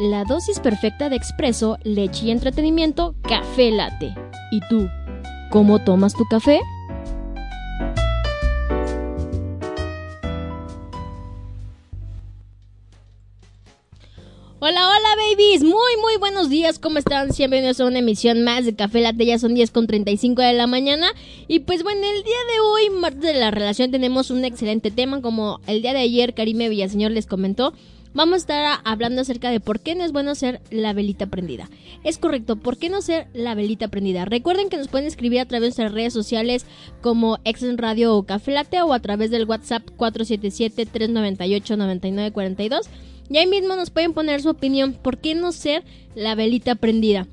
[0.00, 4.14] la dosis perfecta de expreso, leche y entretenimiento, café latte.
[4.50, 4.88] ¿Y tú,
[5.50, 6.58] cómo tomas tu café?
[14.62, 17.28] Hola, hola babies, muy muy buenos días, ¿cómo están?
[17.36, 20.66] Bienvenidos a una emisión más de Café Latte, ya son 10 con 35 de la
[20.66, 21.08] mañana
[21.48, 25.22] y pues bueno, el día de hoy, martes de la relación, tenemos un excelente tema,
[25.22, 27.72] como el día de ayer Karime Villaseñor les comentó,
[28.14, 31.70] vamos a estar hablando acerca de por qué no es bueno ser la velita prendida.
[32.04, 34.24] Es correcto, ¿por qué no ser la velita prendida?
[34.24, 36.66] Recuerden que nos pueden escribir a través de nuestras redes sociales
[37.00, 38.50] como Exen Radio o Café
[38.84, 42.88] o a través del WhatsApp 477-398-9942
[43.30, 45.84] y ahí mismo nos pueden poner su opinión, ¿por qué no ser
[46.16, 47.28] la velita prendida?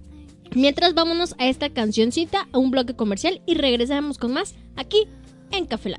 [0.55, 5.07] Mientras vámonos a esta cancioncita, a un bloque comercial y regresamos con más aquí
[5.52, 5.96] en Café.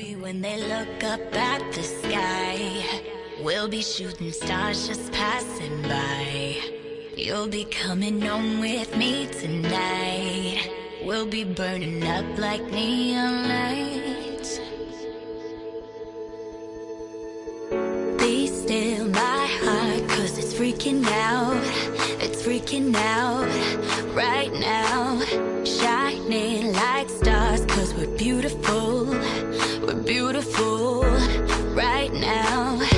[0.00, 3.02] Baby, when they look up at the sky,
[3.42, 6.56] we'll be shooting stars just passing by.
[7.16, 10.70] You'll be coming home with me tonight.
[11.04, 14.58] We'll be burning up like neon lights.
[18.18, 21.62] Be still my heart, cause it's freaking out.
[22.22, 23.50] It's freaking out
[24.14, 25.20] right now.
[25.64, 29.14] Shining like stars, cause we're beautiful.
[29.90, 31.02] We're beautiful
[31.74, 32.89] right now.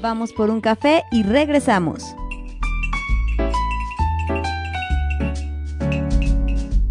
[0.00, 2.02] Vamos por un café y regresamos.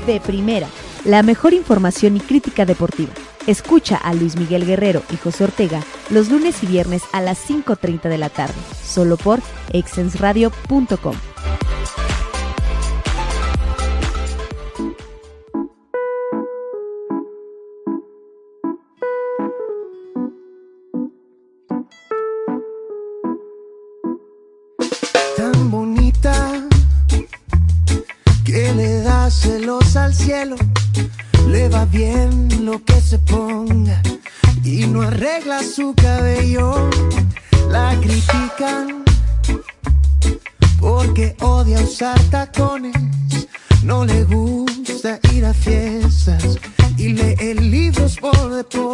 [0.06, 0.68] De primera,
[1.06, 3.14] la mejor información y crítica deportiva.
[3.48, 8.10] Escucha a Luis Miguel Guerrero y José Ortega los lunes y viernes a las 5.30
[8.10, 8.54] de la tarde,
[8.84, 9.40] solo por
[9.72, 11.31] exensradio.com.
[29.42, 30.56] celos al cielo,
[31.48, 34.02] le va bien lo que se ponga
[34.64, 36.90] y no arregla su cabello.
[37.70, 39.04] La critican
[40.80, 42.96] porque odia usar tacones,
[43.84, 46.60] no le gusta ir a fiestas
[46.98, 48.91] y lee libros por deporte.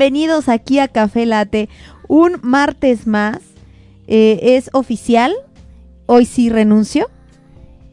[0.00, 1.68] Bienvenidos aquí a Café Late.
[2.08, 3.38] Un martes más.
[4.06, 5.34] Eh, es oficial.
[6.06, 7.10] Hoy sí renuncio.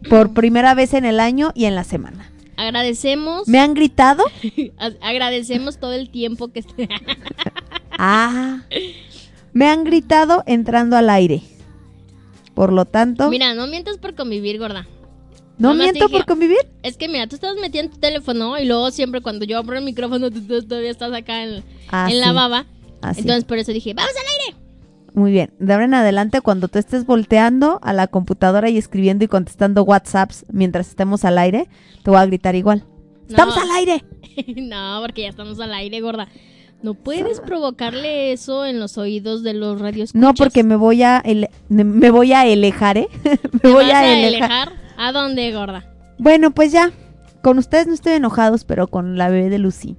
[0.10, 2.32] Por primera vez en el año y en la semana.
[2.56, 3.46] Agradecemos.
[3.50, 4.24] ¿Me han gritado?
[5.02, 6.88] agradecemos todo el tiempo que esté.
[8.00, 8.62] Ah.
[9.54, 11.42] Me han gritado entrando al aire.
[12.54, 14.86] Por lo tanto, Mira, no mientas por convivir, gorda.
[15.58, 16.58] ¿No nomás miento dije- por convivir?
[16.84, 19.78] Es que mira, tú estás metida en tu teléfono y luego siempre cuando yo abro
[19.78, 22.66] el micrófono tú, tú todavía estás acá en, Ah, en la baba.
[23.02, 23.22] Ah, sí.
[23.22, 24.64] Entonces por eso dije, vamos al aire.
[25.14, 25.52] Muy bien.
[25.60, 29.84] De ahora en adelante, cuando tú estés volteando a la computadora y escribiendo y contestando
[29.84, 31.68] WhatsApps mientras estemos al aire,
[32.04, 32.84] te voy a gritar igual.
[33.28, 33.62] ¡Estamos No.
[33.64, 34.04] al aire!
[34.62, 36.28] no, porque ya estamos al aire, gorda.
[36.84, 40.14] No puedes provocarle eso en los oídos de los radios.
[40.14, 43.08] No, porque me voy a ele- me voy a elejar, ¿eh?
[43.24, 44.74] me ¿Te voy vas a, a elejar.
[44.98, 45.86] ¿A dónde, gorda?
[46.18, 46.92] Bueno, pues ya.
[47.42, 49.96] Con ustedes no estoy enojados, pero con la bebé de Lucy.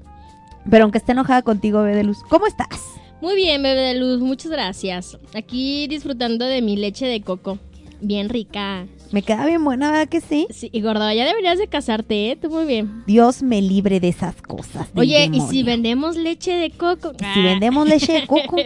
[0.69, 2.99] Pero aunque esté enojada contigo, bebé de Luz, ¿cómo estás?
[3.21, 5.19] Muy bien, bebé de luz, muchas gracias.
[5.35, 7.59] Aquí disfrutando de mi leche de coco.
[8.01, 8.87] Bien rica.
[9.11, 10.47] Me queda bien buena, ¿verdad que sí?
[10.51, 12.37] Sí, y gorda, ya deberías de casarte, ¿eh?
[12.37, 13.03] Tú muy bien.
[13.07, 14.89] Dios me libre de esas cosas.
[14.95, 17.13] Oye, ¿y si vendemos leche de coco?
[17.19, 18.57] Y si vendemos leche de coco,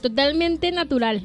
[0.00, 1.22] Totalmente natural.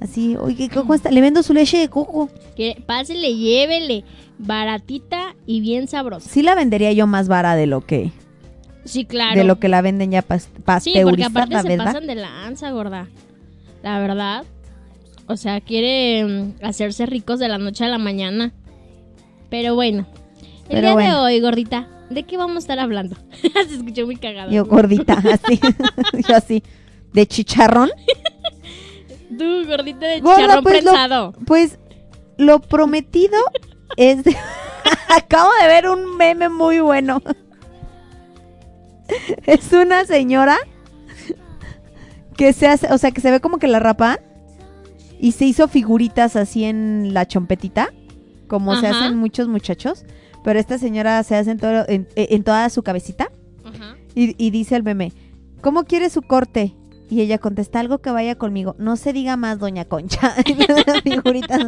[0.00, 1.10] Así, oye, ¿cómo está?
[1.10, 2.28] Le vendo su leche de coco.
[2.56, 4.04] Que pásele, llévele.
[4.38, 6.28] Baratita y bien sabrosa.
[6.28, 8.12] Sí la vendería yo más vara de lo que
[8.84, 9.36] Sí, claro.
[9.38, 11.84] de lo que la venden ya pas- Sí, porque pasteurizada, aparte se ¿verdad?
[11.86, 13.08] pasan de lanza, gorda.
[13.82, 14.44] La verdad.
[15.26, 18.52] O sea, quiere hacerse ricos de la noche a la mañana.
[19.50, 20.06] Pero bueno.
[20.68, 23.16] El Pero día de hoy, gordita, ¿de qué vamos a estar hablando?
[23.68, 24.50] se escuchó muy cagado.
[24.52, 25.58] Yo gordita, así,
[26.28, 26.62] yo así,
[27.12, 27.90] de chicharrón.
[29.38, 31.32] Tú, gordita de Gorda, chicharrón pues, lo-.
[31.46, 31.78] Pues
[32.38, 33.38] lo prometido
[33.96, 34.24] es...
[34.24, 34.36] de-
[35.08, 37.22] Acabo de ver un meme muy bueno.
[39.46, 40.56] es una señora
[42.36, 44.18] que se hace, o sea, que se ve como que la rapan
[45.18, 47.92] y se hizo figuritas así en la chompetita,
[48.48, 50.04] como se hacen muchos muchachos,
[50.44, 53.30] pero esta señora se hace en, todo- en- en toda su cabecita
[53.64, 53.96] Ajá.
[54.14, 55.12] y, y dice el meme,
[55.62, 56.74] ¿cómo quiere su corte?
[57.08, 58.74] Y ella contesta, algo que vaya conmigo.
[58.78, 60.34] No se diga más, doña Concha.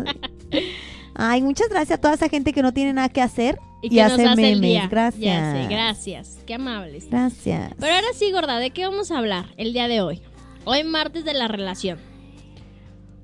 [1.14, 3.90] Ay, muchas gracias a toda esa gente que no tiene nada que hacer Y y,
[3.90, 4.62] que nos hace hace el memes.
[4.62, 4.88] día.
[4.88, 5.22] Gracias.
[5.22, 6.38] Ya sé, gracias.
[6.46, 7.08] Qué amables.
[7.10, 7.74] Gracias.
[7.78, 10.22] Pero ahora sí, gorda, ¿de qué vamos a hablar el día de hoy?
[10.64, 11.98] Hoy martes de la relación.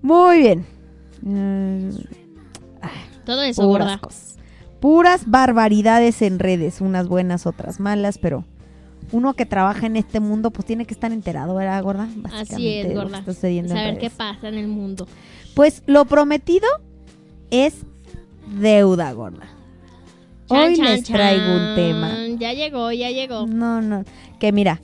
[0.03, 0.67] Muy bien.
[1.23, 1.91] Mm,
[3.25, 3.99] Todo eso, puras gorda.
[3.99, 4.37] cosas.
[4.81, 8.45] Puras barbaridades en redes, unas buenas, otras malas, pero
[9.13, 12.09] uno que trabaja en este mundo pues tiene que estar enterado, ¿verdad, gorda?
[12.33, 13.19] Así es, gorda.
[13.19, 15.07] está Saber qué pasa en el mundo.
[15.55, 16.67] Pues lo prometido
[17.51, 17.83] es
[18.61, 19.47] deuda, gorda.
[20.49, 22.13] Hoy Chan, les chan, traigo un tema.
[22.39, 23.47] Ya llegó, ya llegó.
[23.47, 24.05] No, no.
[24.39, 24.81] Que mira,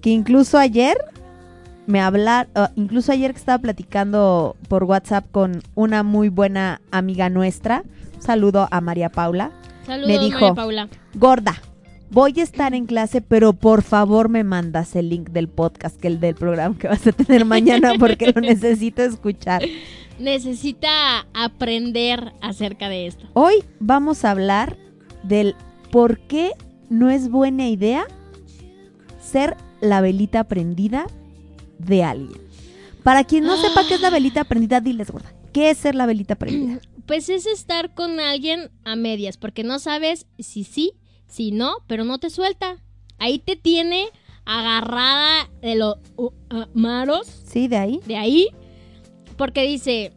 [0.00, 0.96] que incluso ayer
[1.86, 7.28] me hablar, uh, incluso ayer que estaba platicando por WhatsApp con una muy buena amiga
[7.28, 7.84] nuestra,
[8.18, 9.50] saludo a María Paula,
[9.84, 10.88] Saludos, me dijo- María Paula.
[11.14, 11.54] gorda.
[12.14, 16.06] Voy a estar en clase, pero por favor me mandas el link del podcast, que
[16.06, 19.64] el del programa que vas a tener mañana, porque lo necesito escuchar.
[20.20, 23.26] Necesita aprender acerca de esto.
[23.32, 24.76] Hoy vamos a hablar
[25.24, 25.56] del
[25.90, 26.52] por qué
[26.88, 28.06] no es buena idea
[29.20, 31.08] ser la velita prendida
[31.80, 32.40] de alguien.
[33.02, 35.34] Para quien no sepa qué es la velita prendida, diles, gorda.
[35.52, 36.78] ¿Qué es ser la velita prendida?
[37.06, 40.94] Pues es estar con alguien a medias, porque no sabes si sí,
[41.26, 42.76] si no, pero no te suelta.
[43.18, 44.06] Ahí te tiene
[44.44, 46.32] agarrada de los uh, uh,
[46.74, 48.00] maros Sí, de ahí.
[48.06, 48.48] de ahí,
[49.36, 50.12] porque dice,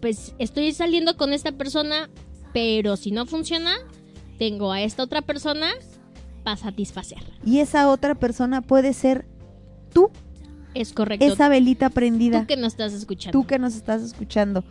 [0.00, 2.08] pues estoy saliendo con esta persona,
[2.52, 3.74] pero si no funciona,
[4.38, 5.70] tengo a esta otra persona
[6.44, 7.34] para satisfacerla.
[7.44, 9.26] Y esa otra persona puede ser
[9.92, 10.10] tú,
[10.74, 11.24] Es correcto.
[11.24, 12.42] esa velita prendida.
[12.42, 13.38] Tú que no estás escuchando.
[13.40, 14.62] tú que nos estás escuchando.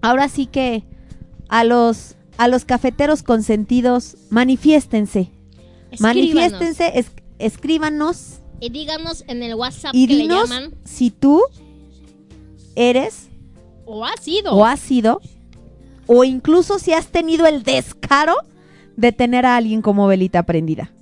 [0.00, 0.84] Ahora sí que
[1.48, 5.30] a los a los cafeteros consentidos, manifiéstense.
[5.90, 6.00] Escríbanos.
[6.00, 10.74] Manifiéstense, es- escríbanos Y díganos en el WhatsApp y que le llaman.
[10.84, 11.40] si tú
[12.76, 13.28] eres
[13.86, 14.52] O ha sido.
[14.54, 15.20] o has sido
[16.06, 18.34] o incluso si has tenido el descaro
[18.96, 20.92] de tener a alguien como velita prendida.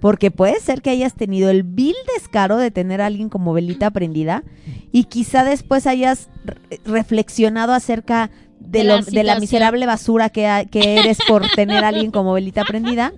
[0.00, 3.90] Porque puede ser que hayas tenido el vil descaro de tener a alguien como velita
[3.90, 4.44] prendida
[4.92, 9.40] y quizá después hayas re- reflexionado acerca de, De lo- la de la situación.
[9.40, 13.12] miserable basura que, eres por tener a alguien como velita prendida.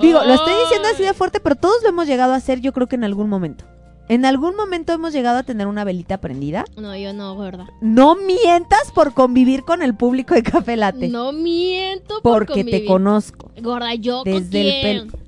[0.00, 2.72] Digo, lo estoy diciendo así de fuerte, pero todos lo hemos llegado a hacer yo
[2.72, 3.64] creo que en algún momento.
[4.08, 6.66] En algún momento hemos llegado a tener una velita prendida.
[6.76, 7.66] No, yo no, gorda.
[7.80, 11.08] No mientas por convivir con el público de Café Latte.
[11.08, 13.50] No miento por porque te conozco.
[13.62, 15.18] Gorda, yo con Desde el pelo.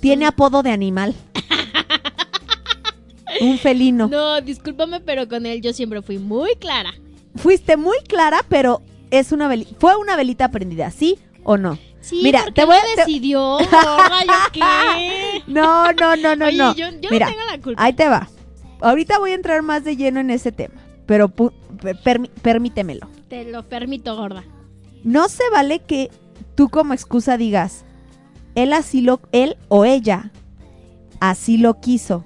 [0.00, 1.12] Tiene apodo de animal.
[3.40, 4.08] Un felino.
[4.08, 6.92] No, discúlpame, pero con él yo siempre fui muy clara.
[7.36, 11.78] Fuiste muy clara, pero es una veli- fue una velita prendida, ¿sí o no?
[12.00, 13.40] Sí, Mira, te voy a- te- decidió.
[13.58, 15.42] gorda, ¿yo qué?
[15.46, 16.74] No, no, no, no, Oye, no.
[16.74, 17.82] yo, yo Mira, no tengo la culpa.
[17.82, 18.28] ahí te va.
[18.80, 20.74] Ahorita voy a entrar más de lleno en ese tema,
[21.06, 21.32] pero
[22.42, 23.08] permítemelo.
[23.28, 24.44] Te lo permito, gorda.
[25.02, 26.10] No se vale que
[26.54, 27.84] tú como excusa digas,
[28.54, 30.30] él así lo, él o ella
[31.20, 32.24] así lo quiso.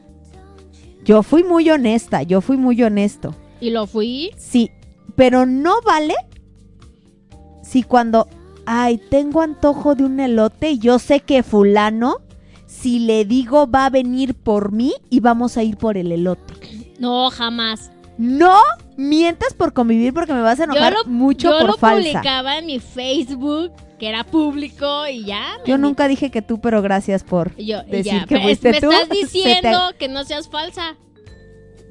[1.05, 3.35] Yo fui muy honesta, yo fui muy honesto.
[3.61, 4.33] Y lo fui.
[4.37, 4.71] Sí,
[5.19, 6.15] pero no vale
[7.63, 8.29] si cuando,
[8.67, 12.17] ay, tengo antojo de un elote y yo sé que fulano,
[12.67, 16.55] si le digo va a venir por mí y vamos a ir por el elote.
[16.99, 17.91] No, jamás.
[18.17, 18.59] No
[18.97, 22.09] mientas por convivir porque me vas a enojar yo lo, mucho yo por lo falsa.
[22.11, 25.43] publicaba en mi Facebook, que era público, y ya.
[25.67, 28.21] Yo me- nunca dije que tú, pero gracias por yo, decir ya.
[28.25, 28.91] que Pero fuiste me tú.
[28.91, 30.97] estás te- diciendo que no seas falsa.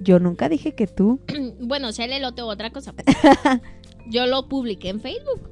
[0.01, 1.20] Yo nunca dije que tú.
[1.60, 2.94] bueno, sea el elote u otra cosa.
[2.94, 3.06] pues.
[4.10, 5.50] yo lo publiqué en Facebook.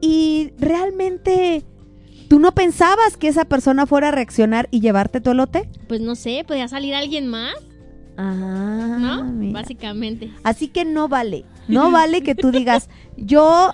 [0.00, 1.62] Y realmente,
[2.28, 5.68] ¿tú no pensabas que esa persona fuera a reaccionar y llevarte tu elote?
[5.88, 7.54] Pues no sé, podía salir alguien más,
[8.16, 9.24] Ah, ¿no?
[9.24, 9.60] mira.
[9.60, 10.30] Básicamente.
[10.42, 11.44] Así que no vale.
[11.68, 13.70] No vale que tú digas, yo,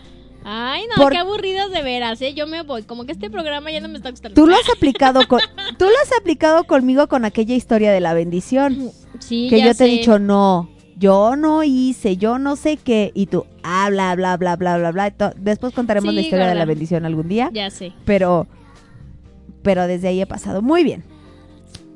[0.49, 2.33] Ay, no, Por- qué aburridos de veras, ¿eh?
[2.33, 2.85] Yo me voy.
[2.85, 4.35] Como que este programa ya no me está gustando.
[4.41, 5.41] tú lo has aplicado con,
[5.77, 8.93] tú lo has aplicado conmigo con aquella historia de la bendición.
[9.19, 13.11] Sí, que ya yo te he dicho, no, yo no hice, yo no sé qué.
[13.13, 15.35] Y tú, ah, bla, bla, bla, bla, bla, bla.
[15.37, 17.51] Después contaremos Sí, la historia de la bendición algún día.
[17.53, 17.93] Ya sé.
[18.05, 18.47] Pero,
[19.63, 20.63] pero desde ahí he pasado.
[20.63, 21.03] Muy bien.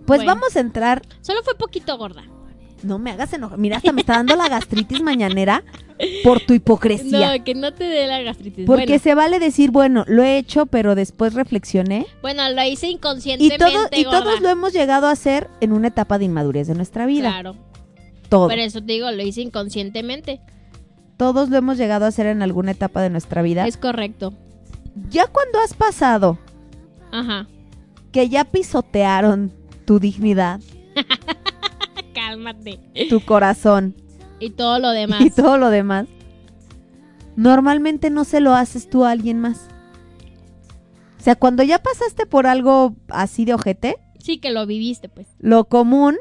[0.07, 0.35] Pues Bueno.
[0.35, 1.03] vamos a entrar.
[1.21, 2.25] Solo fue poquito gorda.
[2.83, 3.59] No me hagas enojar.
[3.59, 5.63] Mira, hasta me está dando la gastritis mañanera
[6.25, 7.37] por tu hipocresía.
[7.39, 8.67] No, que no te dé la gastritis.
[8.67, 12.07] Porque bueno, se vale decir, bueno, lo he hecho, pero después reflexioné.
[12.23, 14.23] bueno, lo hice Y, inconscientemente, todo, y gorda.
[14.23, 17.31] todos lo hemos llegado a hacer en una etapa de inmadurez de nuestra vida.
[17.31, 17.57] Claro.
[18.29, 18.49] Todo.
[18.49, 20.41] Por eso te digo, lo hice inconscientemente.
[21.17, 23.67] Todos lo hemos llegado a hacer en alguna etapa de nuestra vida.
[23.67, 24.33] Es correcto.
[25.11, 26.39] Ya cuando has pasado
[27.13, 27.47] Ajá.
[28.13, 29.53] que ya pisotearon
[29.85, 30.61] tu dignidad,
[32.15, 32.79] Cálmate.
[33.09, 33.95] tu corazón
[34.41, 35.21] Y todo lo demás.
[35.21, 36.07] y todo lo demás,
[37.37, 39.69] normalmente no se lo haces tú a alguien más.
[41.19, 45.27] O sea, cuando ya pasaste por algo así de ojete, Sí que lo viviste, pues.
[45.39, 46.17] lo común.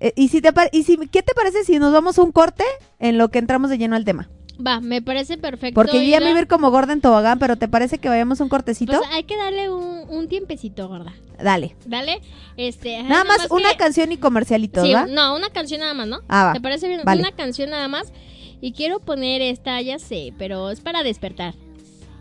[0.00, 2.64] eh, y si te y si ¿qué te parece si nos vamos a un corte
[2.98, 4.28] en lo que entramos de lleno al tema?
[4.64, 5.74] Va, me parece perfecto.
[5.74, 8.40] Porque yo ya me a ir como gorda en tobogán, pero ¿te parece que vayamos
[8.40, 8.92] a un cortecito?
[8.98, 11.12] Pues hay que darle un, un tiempecito, gorda.
[11.42, 11.74] Dale.
[11.86, 12.20] Dale.
[12.56, 15.06] Este, ajá, Nada más una que- canción y comercialito, Sí, ¿va?
[15.06, 16.20] no, una canción nada más, ¿no?
[16.28, 16.52] Ah, va.
[16.52, 17.00] ¿Te parece bien?
[17.04, 17.20] Vale.
[17.22, 18.12] Una canción nada más.
[18.60, 21.54] Y quiero poner esta, ya sé, pero es para despertar.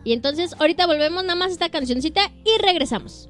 [0.04, 3.30] Y entonces ahorita volvemos nada más esta cancioncita y regresamos.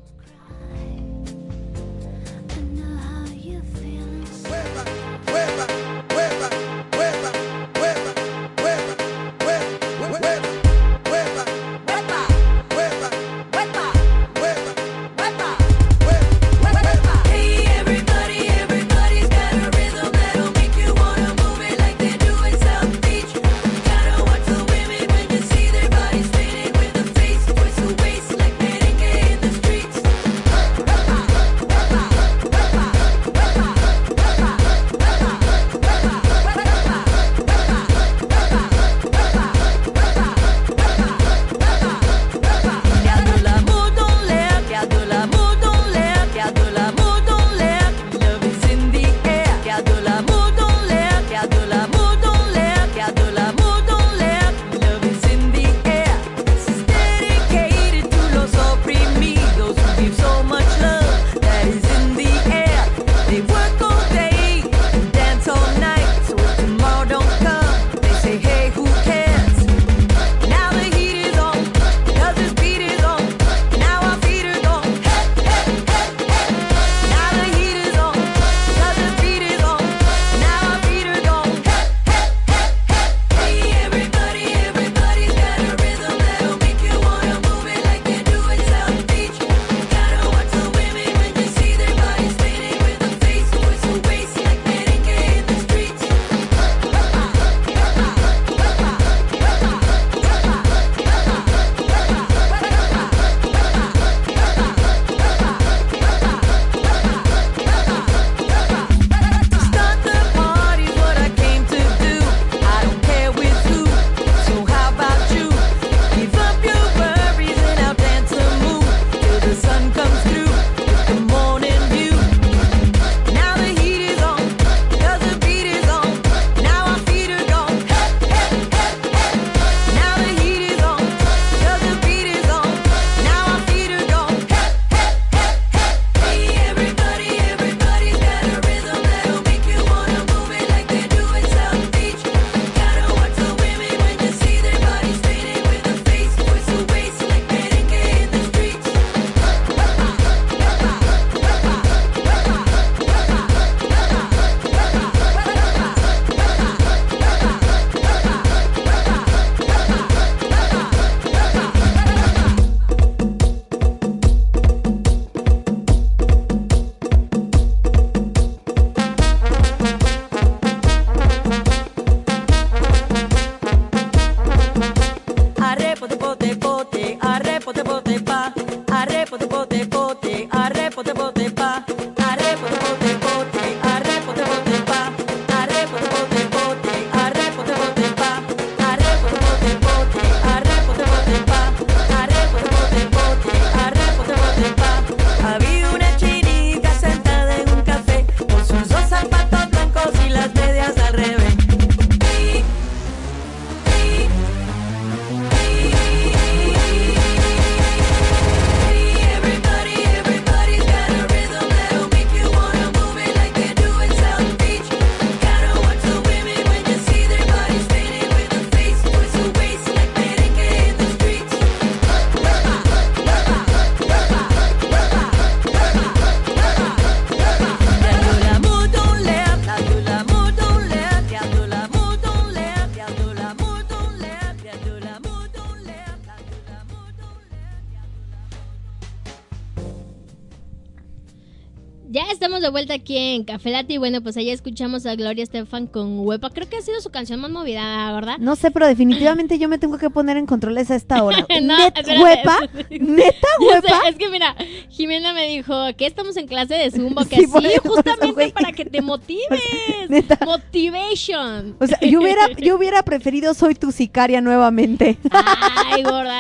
[243.41, 246.51] En Café Latte y bueno, pues ahí escuchamos a Gloria Estefan con Huepa.
[246.51, 248.37] Creo que ha sido su canción más movida, ¿verdad?
[248.39, 251.45] No sé, pero definitivamente yo me tengo que poner en controles a esta hora.
[251.61, 252.23] No, Net, espérate.
[252.23, 254.01] huepa, neta sé, huepa.
[254.09, 254.55] es que mira,
[254.89, 258.85] Jimena me dijo que estamos en clase de Zumba, que Sí, eso, justamente para que
[258.85, 259.61] te motives.
[260.09, 260.39] Neta.
[260.45, 261.75] Motivation.
[261.79, 265.17] O sea, yo hubiera, yo hubiera preferido soy tu sicaria nuevamente.
[265.31, 266.30] Ay, gorda,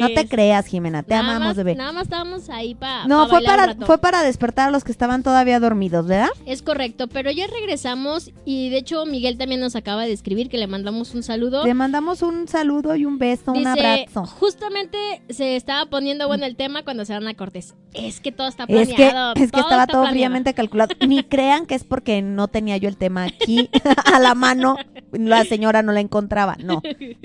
[0.00, 1.74] No te creas, Jimena, te Nada amamos, más, bebé.
[1.74, 3.86] Nada más estábamos ahí para No, fue bailar un para, rato.
[3.86, 6.28] fue para despertar a los que estaban todavía dormidos, ¿verdad?
[6.46, 10.58] Es correcto, pero ya regresamos y de hecho Miguel también nos acaba de escribir que
[10.58, 11.64] le mandamos un saludo.
[11.64, 14.26] Le mandamos un saludo y un beso, un abrazo.
[14.26, 17.74] justamente se estaba poniendo bueno el tema cuando se van a Cortés.
[17.94, 19.32] Es que todo está Es planeado.
[19.34, 20.10] es que estaba todo planeado.
[20.10, 20.94] fríamente calculado.
[21.06, 23.70] Ni crean que es porque no tenía yo el tema aquí
[24.12, 24.76] a la mano.
[25.12, 26.56] La señora no la encontraba.
[26.62, 26.82] No.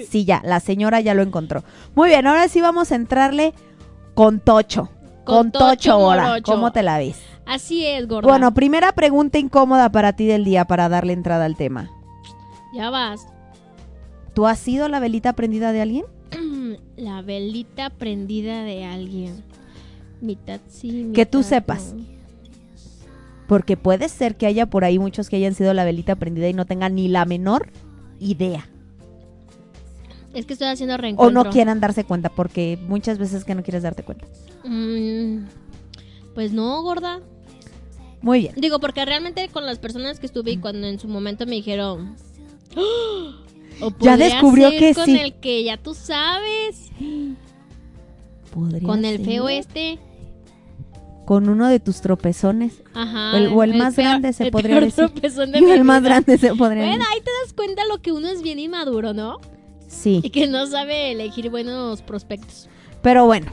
[0.10, 1.64] Sí, ya, la señora ya lo encontró.
[1.96, 3.54] Muy bien, ahora sí vamos a entrarle
[4.14, 4.90] con Tocho.
[5.24, 6.42] Con Con, Tocho ahora.
[6.44, 7.20] ¿Cómo te la ves?
[7.46, 8.28] Así es, gorda.
[8.30, 11.90] Bueno, primera pregunta incómoda para ti del día para darle entrada al tema.
[12.76, 13.28] ya vas.
[14.34, 16.06] ¿Tú has sido la velita prendida de alguien?
[16.98, 19.44] La velita prendida de alguien.
[20.22, 21.94] Mitad sí, Que tú mitad sepas.
[21.94, 22.04] no.
[23.48, 26.54] Porque puede ser que haya por ahí muchos que hayan sido la velita prendida y
[26.54, 27.70] no tengan ni la menor
[28.20, 28.68] idea.
[30.34, 31.44] Es que estoy haciendo O reencuentro.
[31.44, 34.26] no quieran darse cuenta, porque muchas veces que no quieres darte cuenta.
[34.64, 35.46] Mm,
[36.34, 37.20] pues no, gorda.
[38.22, 38.54] Muy bien.
[38.58, 42.16] Digo, porque realmente con las personas que estuve y cuando en su momento me dijeron.
[42.76, 43.40] "¡Ah!
[43.82, 45.18] O Ya descubrió ser que con sí.
[45.20, 46.90] el que ya tú sabes.
[48.54, 49.26] Podría Con el ser.
[49.26, 50.00] feo este.
[51.26, 52.82] Con uno de tus tropezones.
[52.94, 53.38] Ajá.
[53.38, 55.06] El- o el más peor- grande se el podría peor decir.
[55.10, 58.28] tropezón de el más grande se podría Bueno, ahí te das cuenta lo que uno
[58.30, 59.40] es bien inmaduro, ¿no?
[60.06, 60.30] Y Sí.
[60.30, 62.68] que no sabe elegir buenos prospectos.
[63.02, 63.52] Pero bueno.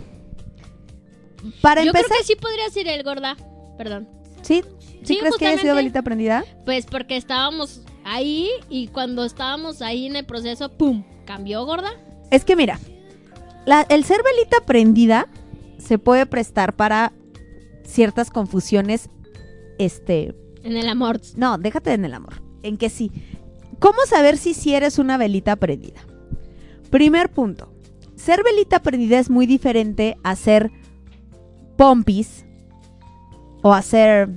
[1.62, 3.37] Para Yo empezar, creo que sí podría ser el gorda.
[3.79, 4.09] Perdón.
[4.42, 4.62] ¿sí?
[5.03, 6.44] ¿Sí, Sí, crees que haya sido velita prendida?
[6.66, 11.05] Pues porque estábamos ahí y cuando estábamos ahí en el proceso, ¡pum!
[11.24, 11.90] ¿Cambió gorda?
[12.31, 12.79] Es que mira,
[13.66, 15.29] la- el ser velita prendida
[15.79, 17.12] se puede prestar para
[17.85, 19.09] ciertas confusiones,
[19.79, 21.20] este, En el amor.
[21.37, 23.11] no, déjate en el amor, en que sí.
[23.79, 26.00] ¿Cómo saber si sí eres una velita prendida?
[26.90, 27.72] Primer punto,
[28.16, 30.70] ser velita prendida es muy diferente a ser
[31.76, 32.44] pompis
[33.62, 34.29] o a ser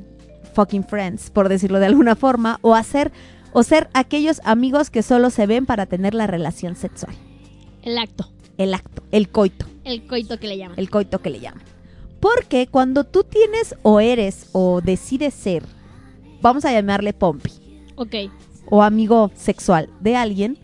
[0.53, 3.11] fucking friends, por decirlo de alguna forma, o a ser,
[3.53, 7.15] o ser aquellos amigos que solo se ven para tener la relación sexual
[7.81, 8.29] El acto.
[8.57, 10.77] el acto, el coito, El coito que le llaman.
[10.79, 11.63] el coito que le llaman.
[12.19, 15.63] Porque cuando tú tienes o eres o decides ser,
[16.41, 17.51] vamos a llamarle pompi,
[17.95, 18.15] Ok.
[18.69, 20.57] o amigo sexual de alguien,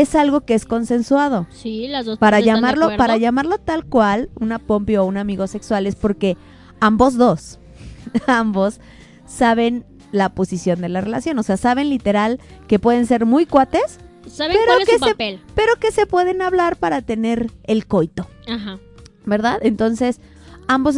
[0.00, 1.46] es algo que es consensuado.
[1.50, 5.04] Sí, las dos Para partes están de llamarlo, para llamarlo tal cual, una pompi o
[5.04, 6.36] un amigo sexual es porque
[6.80, 7.58] ambos dos,
[8.26, 8.80] ambos
[9.26, 13.98] saben la posición de la relación, o sea, saben literal que pueden ser muy cuates,
[14.28, 15.40] ¿Saben pero cuál es que su se- papel?
[15.54, 18.26] pero que se pueden hablar para tener el coito.
[18.48, 18.78] Ajá.
[19.24, 19.58] ¿verdad?
[19.62, 20.20] Entonces,
[20.68, 20.96] ambos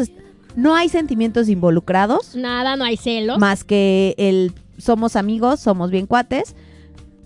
[0.56, 3.38] no hay sentimientos involucrados, Nada, no hay celos.
[3.38, 6.54] más que el somos amigos, somos bien cuates.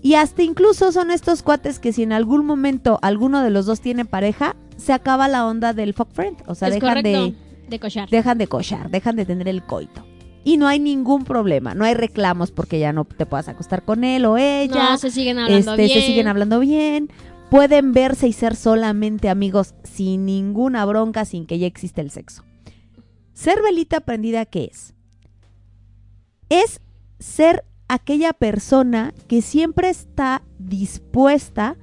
[0.03, 3.79] Y hasta incluso son estos cuates que si en algún momento alguno de los dos
[3.81, 6.43] tiene pareja, se acaba la onda del fuck friend.
[6.45, 7.23] O sea, es dejan correcto.
[7.31, 7.35] de,
[7.69, 8.09] De cochar.
[8.09, 10.05] dejan de cochar, dejan de tener el coito.
[10.43, 14.03] Y no hay ningún problema, no hay reclamos porque ya no te puedas acostar con
[14.03, 14.89] él o ella.
[14.91, 15.99] no, se siguen hablando Este, bien.
[16.01, 17.09] se siguen hablando bien.
[17.49, 22.43] Pueden verse y ser solamente amigos sin ninguna bronca, sin que ya exista el sexo.
[23.33, 24.93] Ser velita prendida, ¿qué es?
[26.49, 26.81] Es
[27.19, 31.75] ser aquella persona que siempre está dispuesta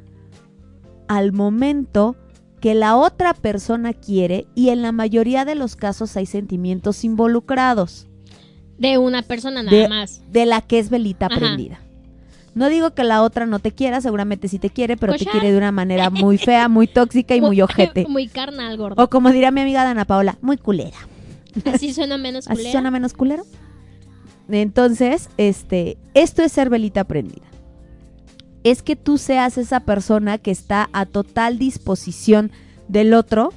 [1.08, 2.16] al momento
[2.60, 8.06] que la otra persona quiere y en la mayoría de los casos hay sentimientos involucrados
[8.78, 10.20] De una persona nada de, más.
[10.30, 11.36] de la que es velita Ajá.
[11.38, 11.80] prendida.
[12.54, 15.32] No digo que la otra no te quiera, seguramente sí te quiere, pero te Cochar.
[15.32, 18.06] quiere de una manera muy fea, muy tóxica y muy ojete.
[18.08, 19.02] Muy carnal, gordo.
[19.02, 20.96] O como diría mi amiga Dana Paola, muy culera.
[21.72, 22.72] Así suena menos ¿Así culera.
[22.72, 23.44] suena menos culero?
[24.50, 27.46] Entonces, este, esto es ser velita prendida.
[28.64, 32.50] Es que tú seas esa persona que está a total disposición
[32.88, 33.52] del otro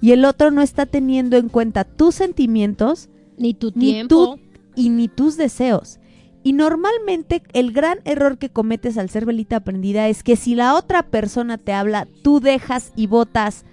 [0.00, 4.38] y el otro no está teniendo en cuenta tus sentimientos Ni tu Ni tiempo.
[4.74, 6.00] y ni tus deseos.
[6.42, 10.74] Y normalmente el gran error que cometes al ser velita aprendida es que si la
[10.76, 13.64] otra persona te habla, tú dejas y botas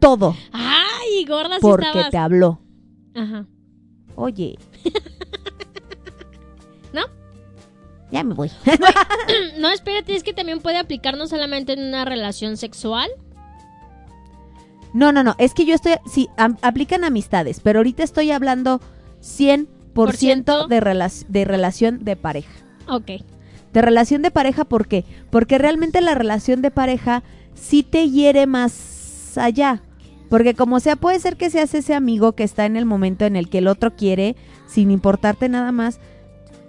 [0.00, 2.10] todo Ay, gorda, porque estabas.
[2.10, 2.60] te habló.
[3.14, 3.46] Ajá.
[4.16, 4.58] Oye.
[8.10, 8.50] Ya me voy.
[9.58, 13.08] No, espérate, es que también puede aplicar no solamente en una relación sexual.
[14.94, 18.80] No, no, no, es que yo estoy, sí, am- aplican amistades, pero ahorita estoy hablando
[19.22, 22.50] 100% de, rela- de relación de pareja.
[22.88, 23.10] Ok.
[23.72, 25.04] De relación de pareja, ¿por qué?
[25.30, 27.22] Porque realmente la relación de pareja
[27.54, 29.82] sí te hiere más allá.
[30.30, 33.36] Porque como sea, puede ser que seas ese amigo que está en el momento en
[33.36, 36.00] el que el otro quiere, sin importarte nada más,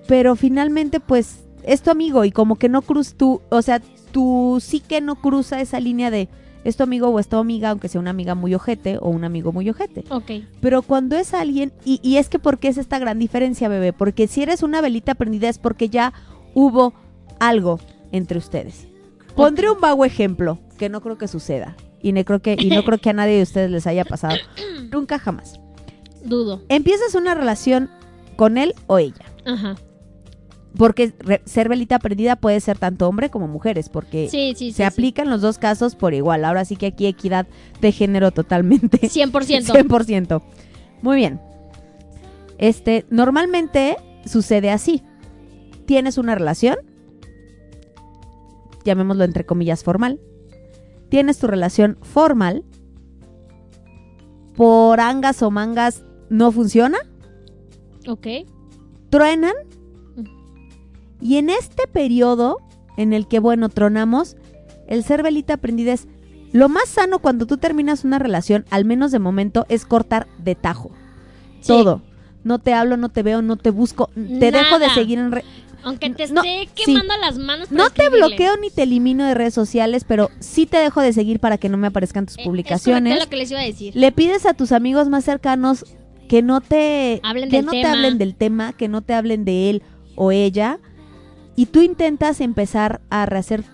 [0.10, 3.80] pero finalmente pues es tu amigo y como que no cruz tú, o sea,
[4.12, 6.30] tú sí que no cruza esa línea de
[6.64, 9.24] es tu amigo o es tu amiga, aunque sea una amiga muy ojete o un
[9.24, 10.04] amigo muy ojete.
[10.10, 10.32] Ok.
[10.62, 13.94] Pero cuando es alguien, y, y es que ¿por qué es esta gran diferencia, bebé?
[13.94, 16.12] Porque si eres una velita prendida es porque ya
[16.56, 16.96] hubo
[17.40, 17.80] algo
[18.12, 18.88] entre ustedes.
[19.36, 21.78] Pondré un vago ejemplo, que no creo que suceda.
[22.02, 24.36] Y no creo que, y no creo que a nadie de ustedes les haya pasado.
[24.92, 25.60] Nunca jamás.
[26.26, 26.64] Dudo.
[26.68, 27.92] Empiezas una relación
[28.38, 29.26] con él o ella.
[29.46, 29.76] Ajá.
[30.78, 31.14] Porque
[31.46, 34.74] ser velita prendida puede ser tanto hombre como mujeres, porque Sí, sí, sí.
[34.74, 36.46] se aplica en los dos casos por igual.
[36.46, 37.48] Ahora sí que aquí equidad
[37.82, 39.00] de género totalmente.
[39.10, 39.66] 100%.
[39.66, 40.42] 100%.
[41.02, 41.40] Muy bien.
[42.60, 45.02] Este, normalmente sucede así.
[45.86, 46.78] Tienes una relación,
[48.86, 50.20] llamémoslo entre comillas formal.
[51.10, 52.64] Tienes tu relación formal.
[54.56, 56.98] Por angas o mangas no funciona,
[58.08, 58.28] Ok.
[59.10, 59.54] truenan.
[61.22, 62.58] Y en este periodo
[62.98, 64.36] en el que, bueno, tronamos,
[64.88, 66.08] el ser velita prendida es
[66.52, 70.56] lo más sano cuando tú terminas una relación, al menos de momento, es cortar de
[70.56, 70.92] tajo.
[71.62, 71.68] Sí.
[71.68, 72.02] Todo.
[72.44, 74.10] No te hablo, no te veo, no te busco.
[74.16, 75.32] Te dejo de seguir en...
[75.32, 75.44] re-
[75.84, 76.86] Aunque te No, esté sí.
[76.86, 77.70] quemando las manos.
[77.70, 81.40] no te bloqueo ni te elimino de redes sociales, pero sí te dejo de seguir
[81.40, 83.14] para que no me aparezcan tus Eh, publicaciones.
[83.14, 83.94] Es lo que les iba a decir.
[83.96, 85.86] Le pides a tus amigos más cercanos
[86.30, 89.44] que no te Hablen que del no te hablen del tema, que no te hablen
[89.46, 89.84] de él
[90.16, 90.80] o ella
[91.60, 93.66] y tú intentas empezar a rehacer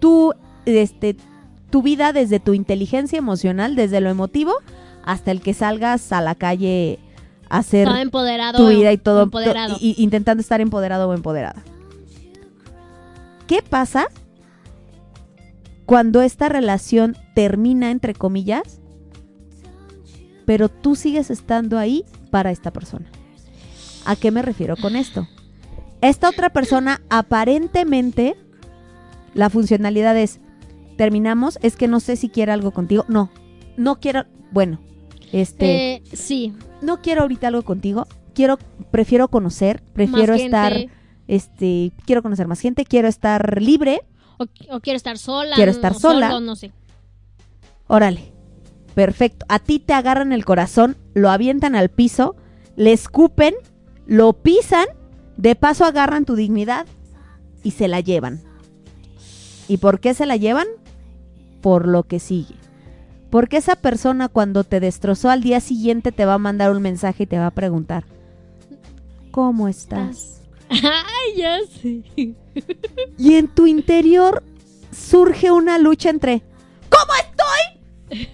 [0.00, 0.34] tu
[0.66, 1.16] este
[1.70, 4.52] tu vida desde tu inteligencia emocional, desde lo emotivo
[5.02, 6.98] hasta el que salgas a la calle
[7.48, 8.58] a hacer Todo empoderado.
[8.58, 9.78] tu vida y todo Empoderado.
[9.80, 11.62] y intentando estar empoderado o empoderada.
[13.46, 14.08] ¿Qué pasa
[15.86, 18.82] cuando esta relación termina entre comillas,
[20.44, 23.06] pero tú sigues estando ahí para esta persona?
[24.04, 25.26] ¿A qué me refiero con esto?
[26.00, 28.36] Esta otra persona aparentemente
[29.34, 30.40] la funcionalidad es
[30.96, 33.04] terminamos, es que no sé si quiere algo contigo.
[33.08, 33.30] No,
[33.76, 34.80] no quiero, bueno,
[35.32, 36.54] este Eh, sí.
[36.80, 38.06] no quiero ahorita algo contigo.
[38.34, 38.58] Quiero,
[38.90, 40.92] prefiero conocer, prefiero Más estar, gente.
[41.28, 44.02] este, quiero conocer más gente, quiero estar libre.
[44.38, 45.56] O, o quiero estar sola.
[45.56, 46.28] Quiero estar o sola.
[46.30, 46.72] solo, no sé.
[47.88, 48.32] Órale,
[48.94, 49.46] perfecto.
[49.48, 52.36] A ti te agarran el corazón, lo avientan al piso,
[52.76, 53.54] le escupen,
[54.06, 54.86] lo pisan,
[55.36, 56.86] de paso agarran tu dignidad
[57.62, 58.40] y se la llevan.
[59.68, 60.66] ¿Y por qué se la llevan?
[61.60, 62.54] Por lo que sigue.
[63.30, 67.24] Porque esa persona cuando te destrozó al día siguiente te va a mandar un mensaje
[67.24, 68.04] y te va a preguntar,
[69.30, 70.40] ¿cómo estás?
[70.68, 72.02] Ay, ya sé.
[73.18, 74.42] Y en tu interior
[74.92, 76.42] surge una lucha entre
[76.88, 78.26] ¿Cómo estoy?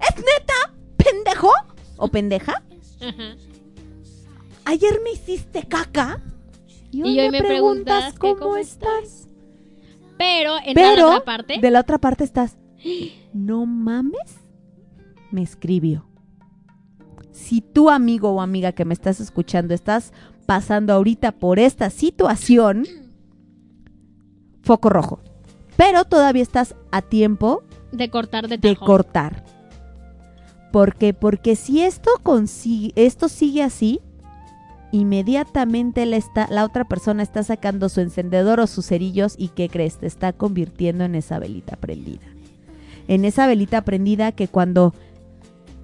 [0.00, 0.74] ¿Es neta?
[0.96, 1.50] ¿Pendejo?
[1.96, 2.62] ¿O pendeja?
[3.00, 3.36] Ajá.
[4.64, 6.20] Ayer me hiciste caca.
[6.90, 9.28] Y hoy, Y hoy me, me preguntas cómo, cómo estás.
[10.18, 11.58] Pero, entra Pero la otra parte.
[11.60, 12.56] de la otra parte estás.
[13.32, 14.40] No mames.
[15.30, 16.06] Me escribió.
[17.32, 20.12] Si tu amigo o amiga que me estás escuchando estás
[20.44, 22.84] pasando ahorita por esta situación,
[24.62, 25.20] foco rojo.
[25.78, 29.44] Pero todavía estás a tiempo de cortar de de cortar.
[30.70, 31.14] ¿Por qué?
[31.14, 34.00] Porque si esto consigue, esto sigue así,
[34.92, 39.68] inmediatamente la, está, la otra persona está sacando su encendedor o sus cerillos y ¿qué
[39.68, 39.96] crees?
[39.98, 42.20] Te está convirtiendo en esa velita prendida.
[43.08, 44.94] En esa velita prendida que cuando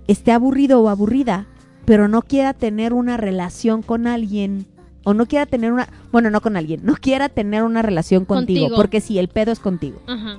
[0.06, 1.46] esté aburrido o aburrida,
[1.84, 4.66] pero no quiera tener una relación con alguien,
[5.04, 8.60] o no quiera tener una, bueno, no con alguien, no quiera tener una relación contigo,
[8.66, 8.76] Contigo.
[8.76, 10.00] porque si el pedo es contigo.
[10.06, 10.36] Ajá.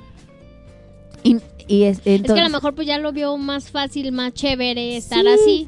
[1.23, 4.33] Y, y es, es que a lo mejor pues ya lo vio más fácil, más
[4.33, 5.27] chévere estar Sí.
[5.27, 5.67] así.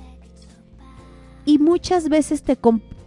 [1.45, 2.57] Y muchas veces te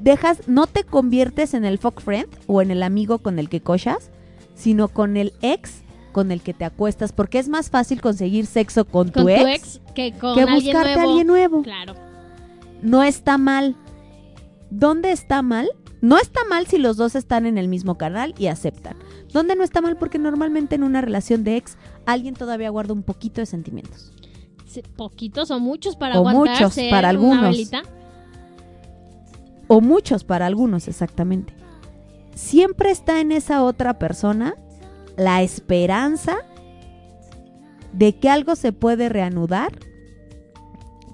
[0.01, 3.61] dejas, no te conviertes en el fuck friend o en el amigo con el que
[3.61, 4.11] cochas,
[4.55, 8.85] sino con el ex con el que te acuestas, porque es más fácil conseguir sexo
[8.85, 11.01] con, Con tu, tu ex, que con que alguien buscarte nuevo.
[11.01, 11.63] a alguien nuevo.
[11.63, 11.95] Claro.
[12.83, 13.75] No está mal.
[14.71, 15.69] ¿Dónde está mal?
[16.01, 18.97] No está mal si los dos están en el mismo canal y aceptan.
[19.33, 19.97] ¿Dónde no está mal?
[19.97, 24.13] Porque normalmente en una relación de ex alguien todavía guarda un poquito de sentimientos.
[24.67, 27.51] Sí, Poquitos o muchos para O muchos, ser para una algunos.
[27.51, 27.83] velita.
[29.69, 31.55] O muchos para algunos exactamente.
[32.35, 34.55] Siempre está en esa otra persona
[35.17, 36.37] la esperanza
[37.93, 39.73] de que algo se puede reanudar,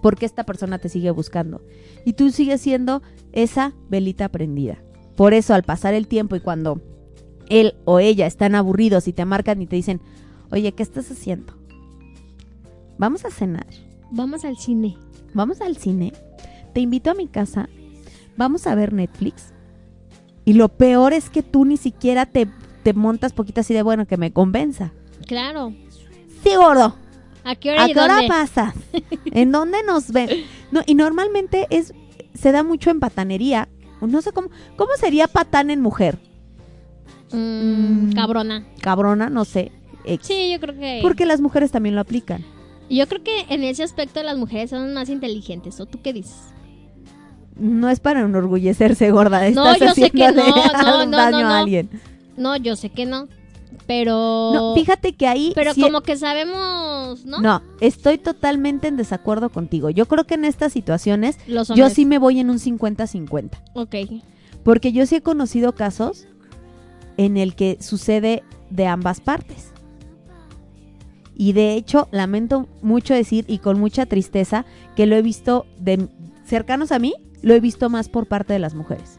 [0.01, 1.63] ¿Por qué esta persona te sigue buscando?
[2.05, 4.83] Y tú sigues siendo esa velita prendida.
[5.17, 6.81] Por eso al pasar el tiempo y cuando
[7.49, 10.01] él o ella están aburridos y te marcan y te dicen,
[10.51, 11.55] oye, ¿qué estás haciendo?
[12.99, 13.67] Vamos a cenar,
[14.11, 14.97] Vamos al cine.
[15.35, 16.13] vamos al cine,
[16.73, 17.69] te invito a mi casa,
[18.37, 19.53] vamos a ver Netflix.
[20.45, 22.49] Y lo peor es que tú ni siquiera te,
[22.83, 24.93] te montas poquito así de bueno que me convenza.
[25.27, 25.75] Claro.
[26.43, 26.97] Sí, gordo.
[27.45, 28.75] ¿A qué hora ¿A y qué hora pasas?
[29.27, 30.29] ¿En dónde nos ven?
[30.71, 31.93] No, y normalmente es
[32.35, 33.69] se da mucho en patanería.
[34.01, 36.19] No sé cómo cómo sería patán en mujer.
[37.33, 38.13] Mm, Mm.
[38.15, 38.67] cabrona.
[38.81, 39.73] Cabrona, no sé.
[40.23, 40.99] Sí, yo creo que.
[41.03, 42.45] Porque las mujeres también lo aplican.
[42.89, 45.79] Yo creo que en ese aspecto las mujeres son más inteligentes.
[45.81, 46.37] ¿O tú qué dices?
[47.61, 49.49] No es para enorgullecerse, gorda.
[49.51, 51.49] No, Estás yo sé que no, no, no, daño no, no.
[51.51, 51.91] a alguien.
[52.37, 53.29] No, yo sé que no.
[53.87, 54.51] Pero.
[54.55, 57.41] No, fíjate que ahí Pero como que sabemos, ¿no?
[57.41, 59.91] no, estoy totalmente en desacuerdo contigo.
[59.91, 63.51] Yo creo que en estas situaciones Los yo sí me voy en un 50-50.
[63.75, 63.95] Ok.
[64.65, 66.27] Porque yo sí he conocido casos
[67.17, 69.73] en el que sucede de ambas partes.
[71.37, 76.09] Y de hecho, lamento mucho decir y con mucha tristeza que lo he visto de
[76.45, 79.19] cercanos a mí, lo he visto más por parte de las mujeres,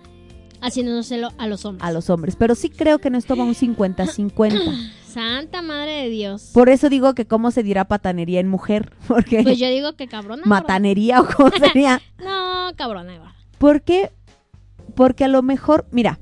[0.61, 1.87] Haciéndoselo a los hombres.
[1.87, 2.35] a los hombres.
[2.35, 4.91] Pero sí creo que en esto va un 50-50.
[5.07, 6.51] Santa madre de Dios.
[6.53, 8.93] Por eso digo que cómo se dirá patanería en mujer.
[9.07, 10.43] Porque Pues yo digo que cabrona.
[10.45, 11.99] matanería o cómo sería.
[12.23, 13.35] No, cabrona.
[13.57, 14.11] ¿Por qué?
[14.95, 16.19] Porque a lo mejor, mira,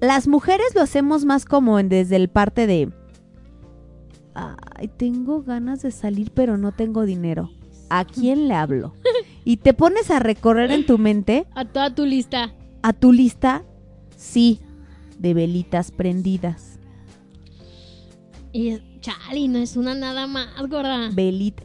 [0.00, 2.90] las mujeres lo hacemos más como en desde el parte de,
[4.34, 7.50] ay, tengo ganas de salir pero no tengo dinero.
[7.88, 8.94] ¿A quién le hablo?
[9.44, 12.52] Y te pones a recorrer en tu mente A toda tu lista.
[12.82, 13.64] a tu lista,
[14.16, 14.60] sí,
[15.18, 16.78] de velitas prendidas.
[18.52, 21.10] Y chali, no es una nada más, gorda.
[21.12, 21.62] Velita.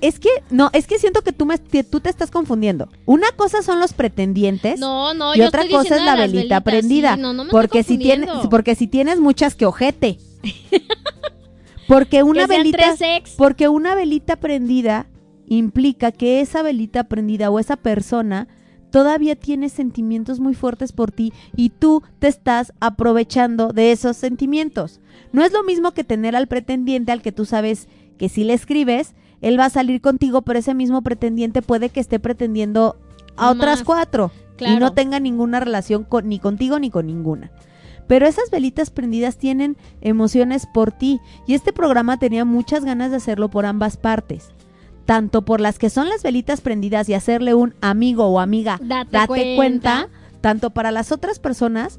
[0.00, 2.88] Es que, no, es que siento que tú, me, que tú te estás confundiendo.
[3.06, 4.78] Una cosa son los pretendientes.
[4.78, 7.14] No, no, y yo otra estoy cosa es la velita velitas, prendida.
[7.16, 10.18] sí, no, no me porque estoy si tienes, porque si tienes muchas que ojete.
[11.88, 12.94] porque una Que velita,
[13.38, 15.06] porque una velita prendida
[15.46, 18.48] implica que esa velita prendida o esa persona
[18.90, 25.00] todavía tiene sentimientos muy fuertes por ti y tú te estás aprovechando de esos sentimientos.
[25.32, 28.54] No es lo mismo que tener al pretendiente al que tú sabes que si le
[28.54, 32.96] escribes, él va a salir contigo, pero ese mismo pretendiente puede que esté pretendiendo
[33.36, 37.50] a otras cuatro y no tenga ninguna relación con, ni contigo ni con ninguna.
[38.06, 43.16] Pero esas velitas prendidas tienen emociones por ti y este programa tenía muchas ganas de
[43.16, 44.52] hacerlo por ambas partes.
[45.06, 49.10] Tanto por las que son las velitas prendidas y hacerle un amigo o amiga Date,
[49.12, 49.54] date cuenta.
[49.56, 50.08] cuenta,
[50.40, 51.98] tanto para las otras personas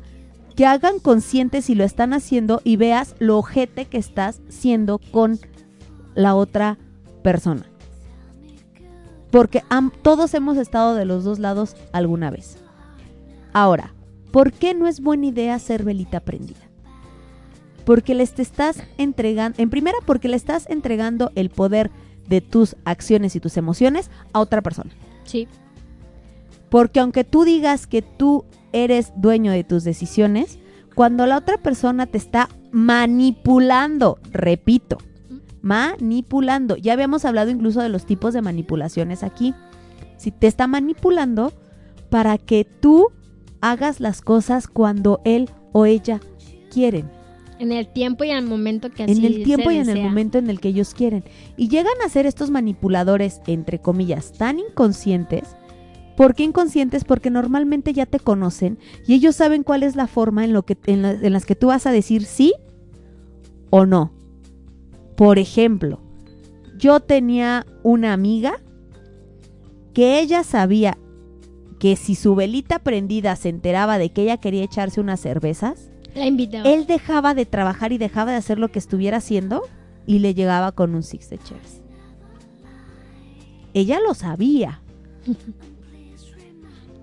[0.55, 5.39] que hagan conscientes si lo están haciendo y veas lo ojete que estás siendo con
[6.15, 6.77] la otra
[7.23, 7.63] persona.
[9.31, 12.57] Porque am- todos hemos estado de los dos lados alguna vez.
[13.53, 13.93] Ahora,
[14.31, 16.59] ¿por qué no es buena idea ser velita prendida?
[17.85, 21.89] Porque les te estás entregando, en primera, porque le estás entregando el poder
[22.27, 24.91] de tus acciones y tus emociones a otra persona.
[25.23, 25.47] Sí.
[26.69, 30.59] Porque aunque tú digas que tú eres dueño de tus decisiones,
[30.95, 34.97] cuando la otra persona te está manipulando, repito,
[35.61, 39.53] manipulando, ya habíamos hablado incluso de los tipos de manipulaciones aquí,
[40.17, 41.53] si te está manipulando
[42.09, 43.07] para que tú
[43.61, 46.19] hagas las cosas cuando él o ella
[46.71, 47.09] quieren,
[47.59, 49.89] En el tiempo y en el momento que así en el tiempo se y en
[49.89, 51.23] el momento en el que ellos quieren.
[51.57, 55.55] Y llegan a ser estos manipuladores, entre comillas, tan inconscientes.
[56.15, 57.03] ¿Por qué inconscientes?
[57.03, 60.77] Porque normalmente ya te conocen y ellos saben cuál es la forma en, lo que,
[60.87, 62.53] en, la- en las que tú vas a decir sí
[63.69, 64.11] o no.
[65.15, 65.99] Por ejemplo,
[66.77, 68.59] yo tenía una amiga
[69.93, 70.97] que ella sabía
[71.79, 76.25] que si su velita prendida se enteraba de que ella quería echarse unas cervezas, La
[76.25, 79.63] él dejaba de trabajar y dejaba de hacer lo que estuviera haciendo
[80.07, 81.81] y le llegaba con un six de cheves.
[83.73, 84.81] Ella lo sabía.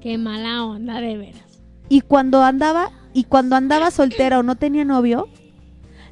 [0.01, 1.63] Qué mala onda, de veras.
[1.89, 5.29] Y cuando andaba, y cuando andaba soltera o no tenía novio,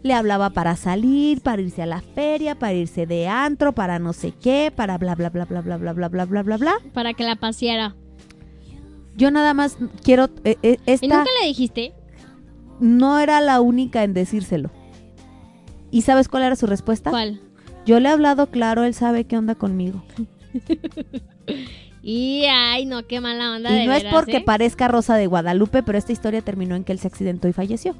[0.03, 4.13] le hablaba para salir, para irse a la feria, para irse de antro, para no
[4.13, 6.75] sé qué, para bla bla bla bla bla bla bla bla bla bla bla.
[6.93, 7.97] Para que la paseara.
[9.17, 11.93] Yo nada más quiero eh, eh, ¿Y esta nunca le dijiste?
[12.81, 14.71] No era la única en decírselo.
[15.91, 17.11] ¿Y sabes cuál era su respuesta?
[17.11, 17.41] ¿Cuál?
[17.85, 20.05] Yo le he hablado claro, él sabe qué onda conmigo.
[22.03, 23.71] Y ay, no, qué mala onda.
[23.71, 24.43] Y de no es porque ¿eh?
[24.45, 27.95] parezca Rosa de Guadalupe, pero esta historia terminó en que él se accidentó y falleció.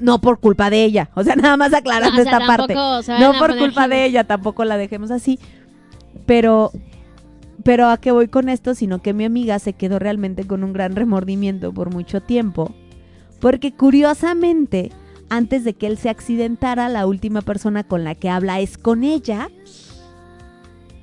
[0.00, 2.74] No por culpa de ella, o sea, nada más aclarando No, o sea, esta parte.
[2.74, 5.38] No por culpa de ella, tampoco la dejemos así.
[6.24, 6.72] Pero,
[7.64, 10.72] pero a qué voy con esto, sino que mi amiga se quedó realmente con un
[10.72, 12.74] gran remordimiento por mucho tiempo.
[13.42, 14.92] Porque curiosamente,
[15.28, 19.02] antes de que él se accidentara, la última persona con la que habla es con
[19.02, 19.48] ella.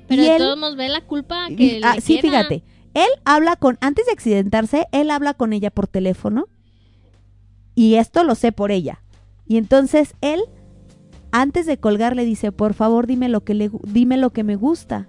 [0.08, 2.64] Pero Y de él- todos modos ve la culpa que ah, le sí, fíjate.
[2.94, 6.46] Él habla con, antes de accidentarse, él habla con ella por teléfono.
[7.74, 9.02] Y esto lo sé por ella.
[9.46, 10.40] Y entonces él,
[11.32, 14.56] antes de colgar, le dice, por favor, dime lo que, le, dime lo que me
[14.56, 15.08] gusta.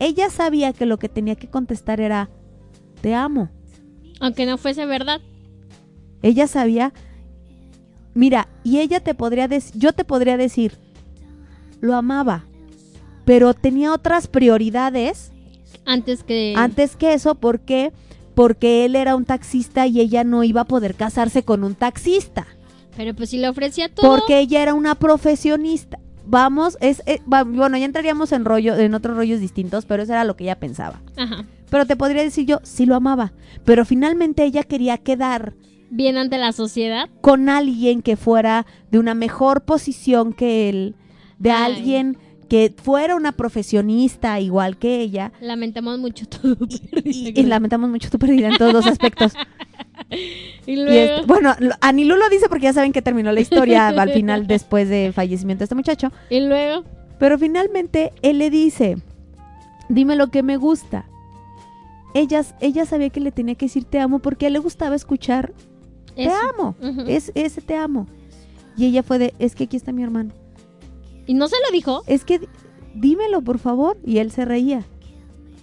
[0.00, 2.30] Ella sabía que lo que tenía que contestar era,
[3.00, 3.48] te amo.
[4.18, 5.20] Aunque no fuese verdad.
[6.26, 6.92] Ella sabía,
[8.14, 10.72] mira, y ella te podría decir, yo te podría decir,
[11.80, 12.44] lo amaba,
[13.24, 15.30] pero tenía otras prioridades
[15.84, 16.54] Antes que...
[16.56, 17.92] antes que eso, ¿por qué?
[18.34, 22.46] Porque él era un taxista y ella no iba a poder casarse con un taxista.
[22.96, 24.10] Pero pues si le ofrecía todo...
[24.10, 25.98] Porque ella era una profesionista.
[26.26, 30.12] Vamos, es, eh, va- bueno, ya entraríamos en rollo, en otros rollos distintos, pero eso
[30.12, 31.00] era lo que ella pensaba.
[31.16, 31.44] Ajá.
[31.70, 33.32] Pero te podría decir yo, sí lo amaba.
[33.64, 35.54] Pero finalmente ella quería quedar
[35.90, 37.08] Bien ante la sociedad.
[37.20, 40.94] con alguien que fuera de una mejor posición que él,
[41.38, 41.72] de Ay.
[41.72, 42.18] alguien
[42.48, 45.32] que fuera una profesionista igual que ella.
[45.40, 46.56] Lamentamos mucho todo.
[47.04, 49.32] Y, y lamentamos mucho tu pérdida en todos los aspectos.
[50.66, 50.90] Y Y luego...
[51.16, 54.88] este- bueno, Anilú lo dice porque ya saben que terminó la historia al final después
[54.88, 56.12] del fallecimiento de este muchacho.
[56.30, 56.84] Y luego...
[57.18, 58.98] Pero finalmente él le dice,
[59.88, 61.06] dime lo que me gusta.
[62.14, 64.94] Ella, ella sabía que le tenía que decir te amo porque a él le gustaba
[64.94, 65.52] escuchar
[66.16, 66.34] te eso.
[66.54, 66.74] amo.
[67.06, 68.06] Es ese te amo.
[68.76, 70.32] Y ella fue de, es que aquí está mi hermano.
[71.26, 72.02] Y no se lo dijo.
[72.06, 72.48] Es que
[72.94, 73.96] dímelo, por favor.
[74.04, 74.82] Y él se reía.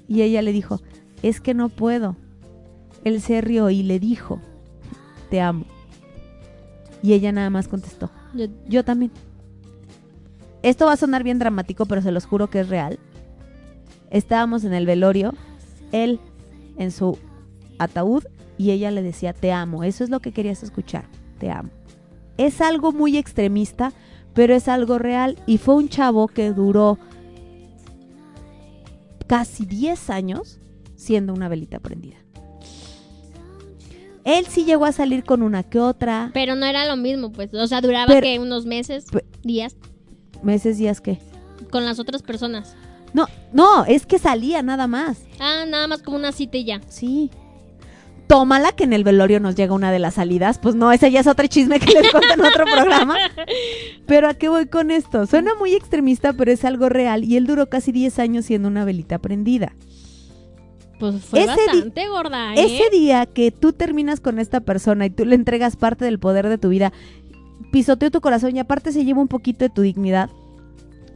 [0.07, 0.81] Y ella le dijo,
[1.21, 2.15] es que no puedo.
[3.03, 4.39] Él se rió y le dijo,
[5.29, 5.65] te amo.
[7.01, 9.11] Y ella nada más contestó, Yo- yo también.
[10.61, 12.97] Esto va a sonar bien dramático, pero se los juro que es real.
[14.09, 15.33] Estábamos en el velorio,
[15.91, 16.19] él
[16.77, 17.17] en su
[17.79, 18.23] ataúd
[18.57, 19.83] y ella le decía, te amo.
[19.83, 21.05] Eso es lo que querías escuchar,
[21.39, 21.69] te amo.
[22.37, 23.93] Es algo muy extremista,
[24.33, 25.37] pero es algo real.
[25.45, 26.97] Y fue un chavo que duró
[29.27, 30.59] casi 10 años
[30.95, 32.17] siendo una velita prendida.
[34.23, 37.53] Él sí llegó a salir con una que otra, Pero no era lo mismo, pues.
[37.53, 39.05] O sea, duraba Pero- que unos meses,
[39.43, 39.75] días,
[40.41, 41.19] meses, días que...
[41.71, 42.75] con las otras personas.
[43.13, 45.23] No, no, es que salía nada más.
[45.39, 46.81] Ah, nada más como una cita y ya.
[46.87, 47.29] Sí.
[48.27, 50.57] Tómala que en el velorio nos llega una de las salidas.
[50.57, 53.17] Pues no, ese ya es otro chisme que les cuento en otro programa.
[54.07, 55.25] Pero ¿a qué voy con esto?
[55.25, 57.23] Suena muy extremista, pero es algo real.
[57.23, 59.73] Y él duró casi 10 años siendo una velita prendida.
[60.99, 62.65] Pues fue Ese bastante gorda, ¿eh?
[62.65, 66.47] Ese día que tú terminas con esta persona y tú le entregas parte del poder
[66.49, 66.93] de tu vida,
[67.71, 70.29] pisoteó tu corazón y aparte se lleva un poquito de tu dignidad.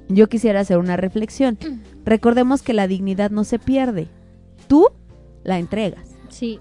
[0.09, 1.57] Yo quisiera hacer una reflexión.
[2.05, 4.07] Recordemos que la dignidad no se pierde.
[4.67, 4.87] Tú
[5.43, 6.15] la entregas.
[6.29, 6.59] Sí.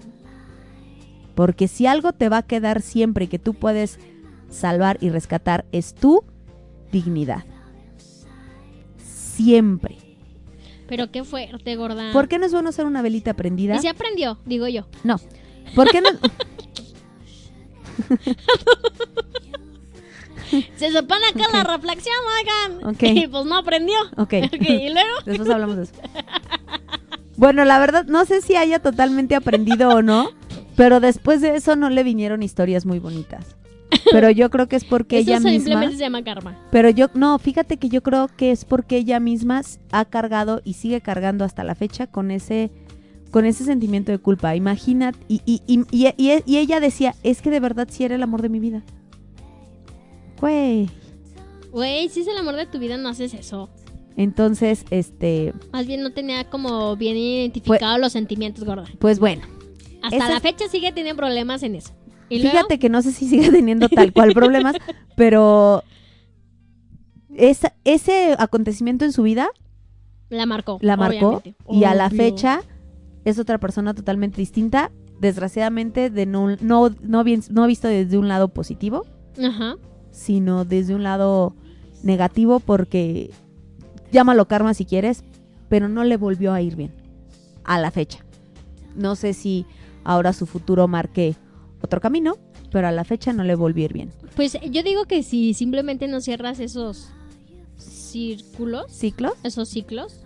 [1.37, 3.99] Porque si algo te va a quedar siempre y que tú puedes
[4.49, 6.23] salvar y rescatar es tu
[6.91, 7.43] dignidad.
[8.97, 9.97] Siempre.
[10.87, 12.11] Pero qué fuerte, gorda.
[12.11, 13.75] ¿Por qué no es bueno ser una velita prendida?
[13.75, 14.87] Y se aprendió, digo yo.
[15.03, 15.19] No.
[15.75, 16.09] ¿Por qué no?
[20.77, 21.53] Se supone que Ok.
[21.53, 22.83] la reflexión, oigan.
[22.95, 23.03] Ok.
[23.03, 23.95] Y pues no aprendió.
[24.17, 24.33] Ok.
[24.45, 25.09] Ok, y luego.
[25.23, 25.93] Después hablamos de eso.
[27.35, 30.31] Bueno, la verdad, no sé si haya totalmente aprendido o no,
[30.77, 33.57] pero después de eso no le vinieron historias muy bonitas.
[34.11, 35.51] Pero yo creo que es porque Eso ella misma.
[35.59, 36.57] simplemente se llama karma.
[36.71, 39.61] Pero yo, no, fíjate que yo creo que es porque ella misma
[39.91, 42.69] ha cargado y sigue cargando hasta la fecha con ese,
[43.31, 44.55] con ese sentimiento de culpa.
[44.55, 48.15] Imagínate, y, y, y, y- y- y ella decía, es que de verdad sí era
[48.15, 48.83] el amor de mi vida.
[50.39, 50.89] Güey.
[51.71, 53.69] Güey, si es el amor de tu vida, no haces eso.
[54.15, 58.85] Entonces, este, Más bien no tenía como bien identificado los sentimientos, gorda.
[58.99, 59.43] pues bueno.
[60.03, 61.93] Hasta Esa la fecha sigue teniendo problemas en eso.
[62.29, 64.75] Y luego, Fíjate que no sé si sigue teniendo tal cual problemas,
[65.15, 65.83] pero
[67.35, 69.49] esa- ese acontecimiento en su vida
[70.29, 70.77] la marcó.
[70.81, 71.55] la marcó obviamente.
[71.69, 72.61] y a la fecha
[73.25, 74.91] es otra persona totalmente distinta.
[75.19, 79.05] Desgraciadamente, de no, no, no, bien, no visto desde un lado positivo,
[79.43, 79.75] Ajá.
[80.11, 81.55] sino desde un lado
[82.03, 83.31] negativo porque
[84.11, 85.23] llámalo karma si quieres,
[85.69, 86.93] pero no le volvió a ir bien
[87.63, 88.19] a la fecha.
[88.95, 89.65] No sé si
[90.07, 91.35] ahora su futuro marque
[91.81, 92.37] otro camino,
[92.71, 94.11] pero a la fecha no le volvió a ir bien.
[94.35, 97.09] Pues yo digo que si simplemente no cierras esos
[97.77, 99.33] círculos, ¿Ciclos?
[99.43, 100.21] esos ciclos,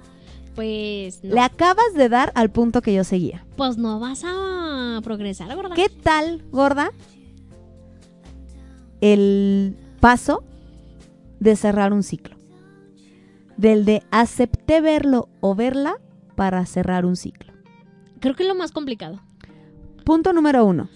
[0.56, 3.46] pues no, Le acabas de dar al punto que yo seguía.
[3.58, 5.76] pues no vas a progresar, gorda.
[5.76, 6.92] ¿Qué tal, gorda?
[9.02, 10.44] El paso
[11.40, 12.36] de cerrar un ciclo.
[13.58, 15.96] del de acepté verlo o verla
[16.36, 17.54] para cerrar un ciclo.
[18.20, 19.22] Creo que es lo más complicado.
[20.04, 20.90] Punto número uno.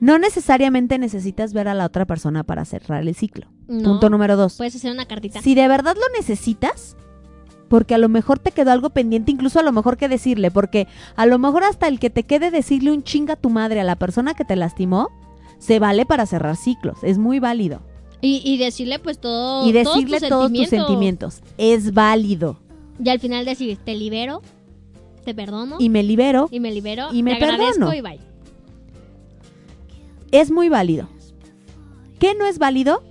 [0.00, 3.46] No necesariamente necesitas ver a la otra persona para cerrar el ciclo.
[3.68, 3.90] No.
[3.90, 4.56] Punto número dos.
[4.56, 5.40] Puedes hacer una cartita.
[5.40, 6.96] Si de verdad lo necesitas,
[7.68, 10.86] porque a lo mejor te quedó algo pendiente, incluso a lo mejor que decirle, porque
[11.16, 13.84] a lo mejor hasta el que te quede decirle un chinga a tu madre a
[13.84, 15.10] la persona que te lastimó,
[15.58, 17.80] se vale para cerrar ciclos, es muy válido.
[18.20, 19.66] Y, y decirle pues todo.
[19.66, 22.58] y decirle todos tus sentimientos, es válido.
[23.02, 24.42] Y al final decir, te libero,
[25.24, 27.94] te perdono Y me libero, y me libero, y me te agradezco perdono.
[27.94, 28.20] y bye.
[30.30, 31.08] es muy válido.
[32.18, 33.02] ¿Qué no es válido?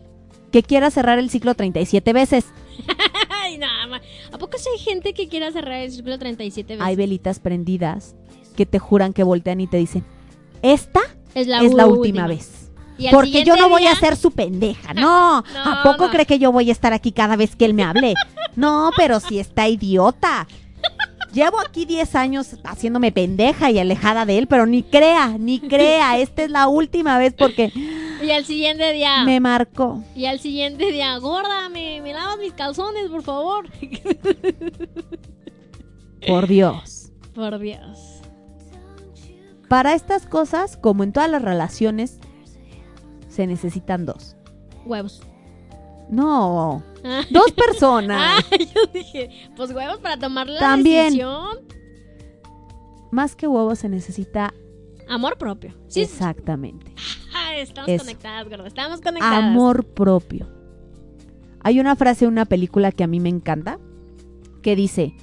[0.51, 2.45] Que quieras cerrar el ciclo 37 veces.
[3.30, 4.01] Ay, nada más.
[4.32, 6.86] ¿A poco sí hay gente que quiera cerrar el círculo 37 veces?
[6.88, 8.16] Hay velitas prendidas
[8.55, 10.03] que te juran que voltean y te dicen,
[10.61, 11.01] esta
[11.36, 12.72] es la, es la última última vez.
[13.11, 15.41] Porque yo no voy a ser su pendeja, no.
[15.41, 16.11] No, ¿A poco no.
[16.11, 18.14] cree que yo voy a estar aquí cada vez que él me hable?
[18.55, 20.47] No, pero si está idiota.
[21.34, 26.17] Llevo aquí 10 años haciéndome pendeja y alejada de él, pero ni crea, ni crea.
[26.19, 27.71] Esta es la última vez porque
[28.21, 29.23] Y al siguiente día.
[29.25, 30.03] me marcó.
[30.15, 33.67] Y al siguiente día, gorda, me, me lavas mis calzones, por favor.
[36.27, 37.11] Por Dios.
[37.36, 38.21] por Dios.
[39.67, 42.19] Para estas cosas, como en todas las relaciones,
[43.27, 44.36] se necesitan dos.
[44.86, 45.21] Huevos.
[46.14, 47.22] No, Ah.
[47.32, 48.43] dos personas.
[48.49, 51.05] Ah, yo dije, pues huevos para tomar la También.
[51.05, 51.59] decisión.
[53.11, 54.53] Más que huevos se necesita
[55.09, 55.74] Amor propio.
[55.89, 56.93] Sí, exactamente.
[57.36, 58.05] ah, estamos Eso.
[58.05, 58.68] conectadas, gorda.
[58.68, 59.43] Estamos conectadas.
[59.43, 60.47] Amor propio.
[61.61, 63.80] Hay una frase en una película que a mí me encanta
[64.61, 65.14] que dice,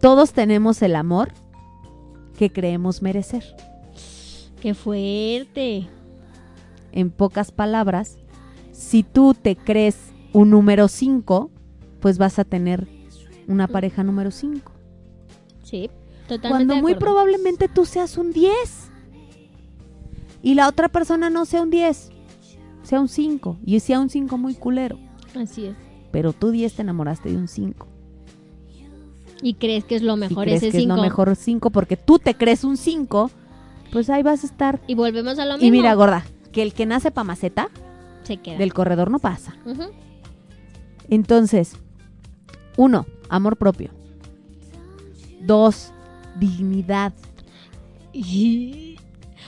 [0.00, 1.32] todos tenemos el amor
[2.38, 3.44] que creemos merecer.
[4.62, 5.86] Qué fuerte.
[6.92, 8.16] En pocas palabras,
[8.72, 11.50] si tú te crees un número 5,
[12.00, 12.86] pues vas a tener
[13.48, 14.72] una pareja número 5.
[15.62, 15.90] Sí,
[16.28, 16.48] totalmente.
[16.48, 18.90] Cuando muy probablemente tú seas un 10
[20.42, 22.10] y la otra persona no sea un 10,
[22.82, 24.98] sea un 5 y sea un 5 muy culero.
[25.36, 25.76] Así es.
[26.10, 27.86] Pero tú 10 te enamoraste de un 5.
[29.42, 30.96] Y crees que es lo y mejor crees ese que es 5.
[30.96, 33.30] lo mejor 5 porque tú te crees un 5,
[33.92, 34.80] pues ahí vas a estar.
[34.86, 35.66] Y volvemos a lo mismo.
[35.66, 37.68] Y mira, gorda, que el que nace pa' maceta
[38.22, 38.58] se queda.
[38.58, 39.56] del corredor no pasa.
[39.64, 39.84] Ujú.
[41.10, 41.74] Entonces,
[42.76, 43.90] uno, amor propio.
[45.42, 45.92] Dos,
[46.38, 47.12] dignidad.
[48.12, 48.96] Y-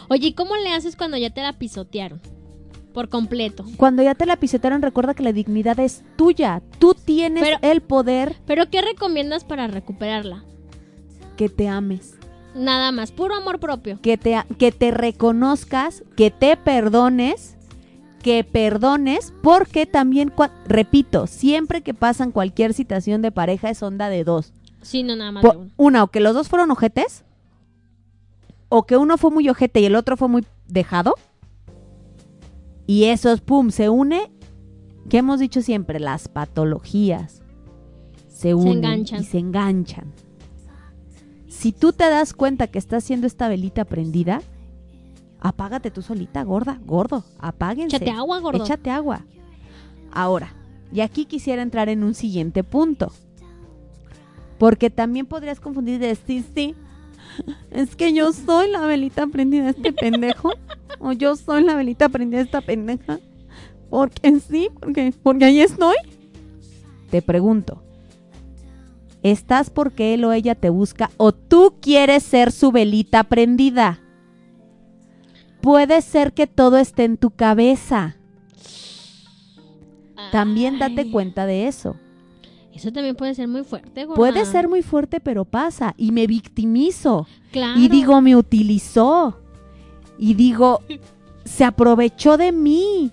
[0.08, 2.20] Oye, ¿y cómo le haces cuando ya te la pisotearon?
[2.92, 3.64] Por completo.
[3.78, 6.60] Cuando ya te la pisotearon, recuerda que la dignidad es tuya.
[6.78, 10.44] Tú tienes Pero- el poder ¿Pero qué recomiendas para recuperarla?
[11.36, 12.14] que te ames,
[12.54, 13.98] Nada más, puro amor propio.
[14.02, 17.56] que te, que te reconozcas, que te perdones,
[18.22, 20.32] que perdones, porque también,
[20.66, 24.52] repito, siempre que pasan cualquier situación de pareja es onda de dos.
[24.80, 25.70] Sí, no, nada más de uno.
[25.76, 27.24] una, o que los dos fueron ojetes,
[28.68, 31.14] o que uno fue muy ojete y el otro fue muy dejado.
[32.86, 34.30] Y esos, pum, se une,
[35.08, 37.42] que hemos dicho siempre, las patologías
[38.28, 39.20] se unen enganchan.
[39.20, 40.12] y se enganchan.
[41.48, 44.42] Si tú te das cuenta que está haciendo esta velita prendida,
[45.42, 47.96] apágate tú solita, gorda, gordo, apáguense.
[47.96, 48.64] Échate agua, gordo.
[48.64, 49.24] Échate agua.
[50.12, 50.54] Ahora,
[50.92, 53.12] y aquí quisiera entrar en un siguiente punto.
[54.58, 56.76] Porque también podrías confundir de decir, sí,
[57.70, 60.52] es que yo soy la velita prendida de este pendejo.
[61.00, 63.18] o yo soy la velita prendida de esta pendeja.
[63.90, 65.96] Porque sí, porque, porque ahí estoy.
[67.10, 67.82] Te pregunto,
[69.22, 74.00] ¿estás porque él o ella te busca o tú quieres ser su velita prendida?
[75.62, 78.16] Puede ser que todo esté en tu cabeza.
[80.30, 81.96] También date Ay, cuenta de eso.
[82.72, 84.16] Eso también puede ser muy fuerte, gorda.
[84.16, 85.94] Puede ser muy fuerte, pero pasa.
[85.96, 87.26] Y me victimizo.
[87.50, 87.78] Claro.
[87.78, 89.38] Y digo, me utilizó.
[90.18, 90.80] Y digo,
[91.44, 93.10] se aprovechó de mí.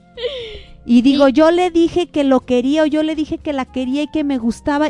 [0.86, 3.66] Y digo, Y- yo le dije que lo quería o yo le dije que la
[3.66, 4.89] quería y que me gustaba.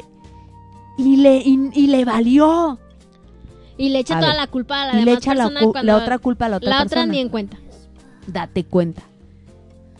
[0.97, 2.79] Y le, y, y le valió.
[3.79, 5.71] Y le echa A toda ver, la culpa a la y le echa la, persona
[5.71, 7.01] cuando la otra culpa a la otra la persona.
[7.03, 7.57] otra ni en cuenta.
[8.27, 9.03] Date cuenta.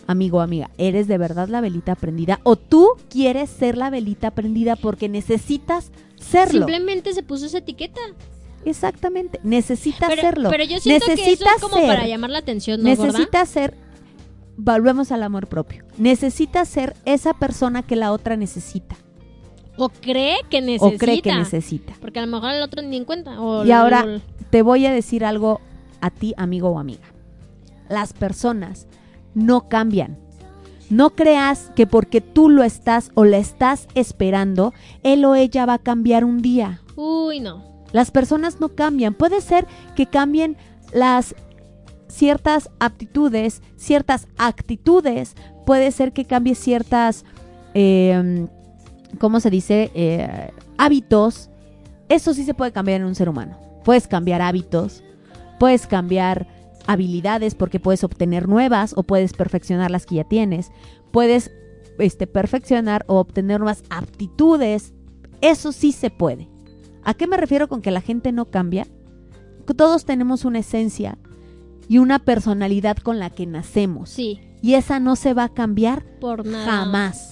[0.06, 2.42] Amigo, amiga, ¿eres de verdad la velita prendida?
[2.44, 6.66] ¿O tú quieres ser la velita prendida porque necesitas serlo?
[6.66, 8.02] Simplemente se puso esa etiqueta.
[8.66, 10.50] Exactamente, necesitas Pero, serlo.
[10.50, 11.88] pero yo siento que eso es como ser.
[11.88, 13.74] para llamar la atención, ¿no, necesitas ser,
[14.58, 18.98] volvemos al amor propio, necesitas ser esa persona que la otra necesita
[19.80, 20.96] O cree que necesita.
[20.96, 21.94] o cree que necesita.
[22.02, 23.40] Porque a lo mejor el otro ni en cuenta.
[23.42, 24.06] O Y ahora-
[24.50, 25.62] Te voy a decir algo
[26.02, 27.04] a ti, amigo o amiga.
[27.88, 28.88] Las personas
[29.36, 30.18] no cambian.
[30.90, 34.74] No creas que porque tú lo estás o la estás esperando,
[35.04, 36.82] él o ella va a cambiar un día.
[36.96, 37.64] Uy, no.
[37.92, 39.14] Las personas no cambian.
[39.14, 40.58] Puede ser que cambien
[40.92, 41.36] las
[42.08, 45.36] ciertas aptitudes, ciertas actitudes.
[45.66, 47.24] Puede ser que cambie ciertas,
[47.76, 48.48] eh,
[49.18, 49.92] ¿cómo se dice?
[49.94, 51.50] Eh, hábitos.
[52.10, 53.58] Eso sí se puede cambiar en un ser humano.
[53.84, 55.04] Puedes cambiar hábitos,
[55.60, 56.48] puedes cambiar
[56.88, 60.72] habilidades porque puedes obtener nuevas o puedes perfeccionar las que ya tienes.
[61.12, 61.52] Puedes
[62.00, 64.94] este, perfeccionar o obtener nuevas aptitudes.
[65.42, 66.50] Eso sí se puede.
[67.04, 68.88] ¿A qué me refiero con que la gente no cambia?
[69.76, 71.18] Todos tenemos una esencia
[71.88, 74.10] y una personalidad con la que nacemos.
[74.10, 76.66] Sí, Y esa no se va a cambiar por nada.
[76.66, 77.29] jamás.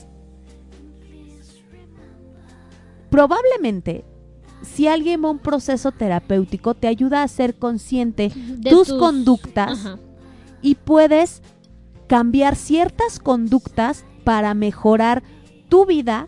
[3.09, 4.03] Probablemente,
[4.61, 9.79] si alguien va a un proceso terapéutico, te ayuda a ser consciente De tus conductas
[9.85, 9.99] Ajá.
[10.61, 11.41] y puedes
[12.07, 15.23] cambiar ciertas conductas para mejorar
[15.69, 16.27] tu vida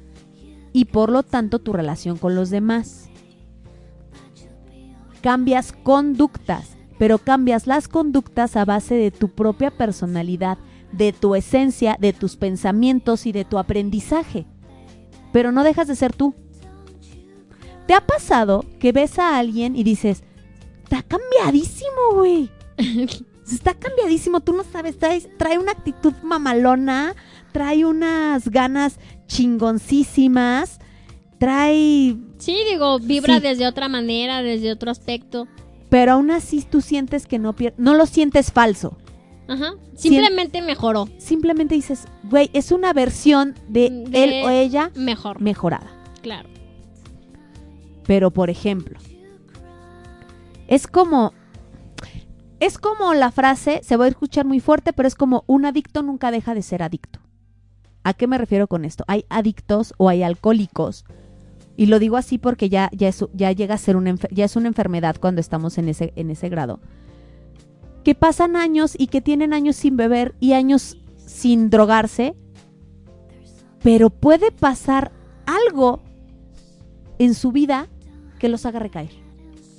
[0.74, 3.10] y por lo tanto tu relación con los demás.
[5.22, 10.58] Cambias conductas, pero cambias las conductas a base de tu propia personalidad,
[10.92, 14.46] de tu esencia, de tus pensamientos y de tu aprendizaje.
[15.34, 16.36] Pero no dejas de ser tú.
[17.90, 20.22] ¿Te ha pasado que ves a alguien y dices,
[20.84, 22.52] está cambiadísimo, güey?
[23.52, 27.16] Está cambiadísimo, tú no sabes, trae, trae una actitud mamalona,
[27.52, 30.78] trae unas ganas chingoncísimas,
[31.40, 32.16] trae...
[32.38, 33.42] Sí, digo, vibra Sí.
[33.42, 35.48] desde otra manera, desde otro aspecto.
[35.90, 39.00] Pero aún así tú sientes que no pier- no lo sientes falso.
[39.48, 39.74] Ajá.
[39.96, 41.10] Simplemente mejoró.
[41.18, 45.42] Simplemente dices, güey, es una versión de, De- él o ella Mejor.
[45.42, 45.90] mejorada.
[46.22, 46.50] claro.
[48.10, 48.97] Pero por ejemplo,
[50.68, 51.32] es como
[52.60, 56.01] es como la frase, se va a escuchar muy fuerte, pero es como un adicto
[56.01, 57.20] nunca deja de ser adicto.
[58.03, 59.03] ¿A qué me refiero con esto?
[59.07, 61.05] Hay adictos o hay alcohólicos.
[61.78, 64.55] Y lo digo así porque ya, ya, es, ya llega a ser una, ya es
[64.55, 66.80] una enfermedad cuando estamos en ese, en ese grado.
[68.03, 72.36] Que pasan años y que tienen años sin beber y años sin drogarse.
[73.84, 75.12] Pero puede pasar
[75.45, 76.01] algo
[77.20, 77.88] en su vida
[78.40, 79.12] que los haga recaer.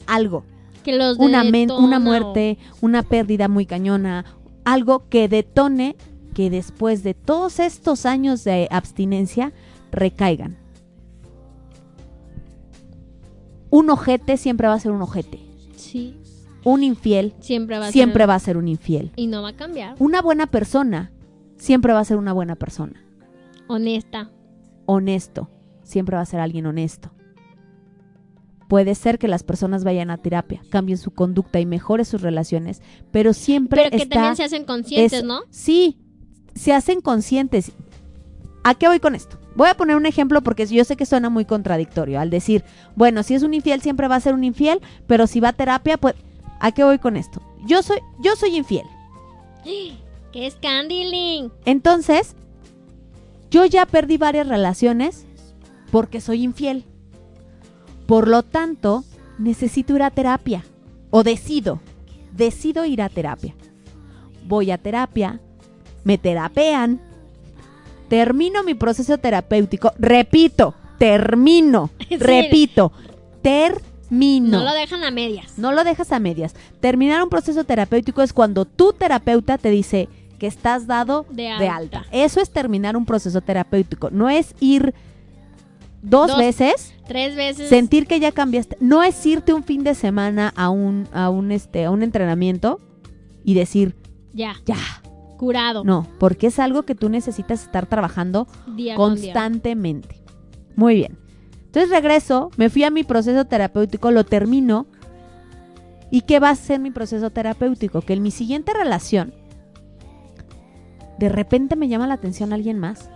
[0.07, 0.45] Algo.
[0.85, 1.43] Que los Una,
[1.79, 4.25] una muerte, una pérdida muy cañona.
[4.65, 5.97] Algo que detone
[6.35, 9.53] que después de todos estos años de abstinencia
[9.91, 10.57] recaigan.
[13.71, 15.39] Un ojete siempre va a ser un ojete.
[15.77, 16.17] Sí.
[16.65, 19.13] Un infiel Siempre va a siempre ser- va a ser un infiel.
[19.17, 19.97] Y no va a cambiar.
[19.99, 21.11] Una buena persona
[21.57, 23.03] siempre va a ser una buena persona.
[23.69, 24.31] Honesta.
[24.87, 25.49] honesto.
[25.85, 27.11] Siempre va a ser alguien honesto.
[28.71, 32.81] Puede ser que las personas vayan a terapia, cambien su conducta y mejoren sus relaciones,
[33.11, 34.15] pero siempre Pero que está...
[34.15, 35.41] también se hacen conscientes, es- ¿no?
[35.51, 35.99] Sí,
[36.55, 37.73] se hacen conscientes.
[38.63, 39.39] ¿A qué voy con esto?
[39.57, 42.63] Voy a poner un ejemplo porque yo sé que suena muy contradictorio al decir,
[42.95, 45.53] bueno, si es un infiel siempre va a ser un infiel, pero si va a
[45.53, 46.15] terapia, pues
[46.61, 47.43] ¿a qué voy con esto?
[47.67, 48.87] Yo soy yo soy infiel.
[50.33, 51.51] Que es Candyling.
[51.65, 52.37] Entonces,
[53.51, 55.27] yo ya perdí varias relaciones
[55.91, 56.85] porque soy infiel.
[58.11, 59.05] Por lo tanto,
[59.39, 60.65] necesito ir a terapia.
[61.11, 61.79] O decido,
[62.33, 63.55] decido ir a terapia.
[64.47, 65.39] Voy a terapia,
[66.03, 67.01] me terapean,
[68.09, 72.17] termino mi proceso terapéutico, repito, termino, Sí.
[72.17, 72.91] repito,
[73.43, 74.59] termino.
[74.59, 75.57] No lo dejan a medias.
[75.57, 76.55] No lo dejas a medias.
[76.81, 80.09] Terminar un proceso terapéutico es cuando tu terapeuta te dice
[80.41, 81.77] que estás dado De de alta.
[81.99, 82.07] alta.
[82.11, 84.11] Eso es terminar un proceso terapéutico.
[84.11, 84.95] No es ir
[86.03, 86.39] dos, Dos.
[86.39, 87.69] veces, Tres veces.
[87.69, 88.77] sentir que ya cambiaste.
[88.81, 92.81] No es irte un fin de semana a un, a un, este, a un entrenamiento
[93.45, 93.97] y decir,
[94.33, 94.55] Ya.
[94.67, 94.77] ya.
[95.37, 95.85] Curado.
[95.85, 98.47] No, porque es algo que tú necesitas estar trabajando
[98.77, 99.33] Día con día.
[99.33, 100.17] constantemente.
[100.77, 101.19] Muy bien.
[101.67, 104.87] Entonces regreso, me fui a mi proceso terapéutico, lo termino.
[106.11, 108.01] ¿Y qué va a ser mi proceso terapéutico?
[108.03, 109.33] Que en mi siguiente relación,
[111.19, 113.09] de repente me llama la atención alguien más.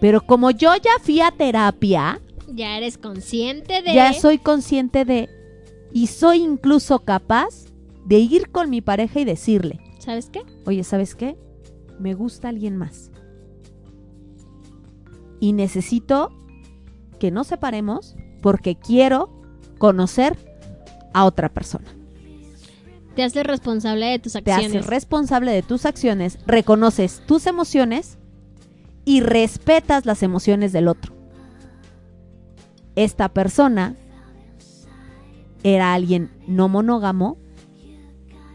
[0.00, 2.20] Pero como yo ya fui a terapia,
[2.52, 3.94] Ya eres consciente de.
[3.94, 5.28] ya soy consciente de...
[5.92, 7.66] Y soy incluso capaz
[8.04, 10.42] de ir con mi pareja y decirle, ¿Sabes qué?
[10.66, 11.36] oye, ¿sabes qué?
[11.98, 13.10] Me gusta alguien más.
[15.40, 16.30] Y necesito
[17.18, 19.30] que nos separemos porque quiero
[19.78, 20.36] conocer
[21.14, 21.86] a otra persona.
[23.14, 24.66] Te haces responsable de tus Te acciones.
[24.76, 28.18] haces responsable de tus acciones, reconoces tus emociones
[29.06, 31.14] y respetas las emociones del otro.
[32.96, 33.94] Esta persona
[35.62, 37.38] era alguien no monógamo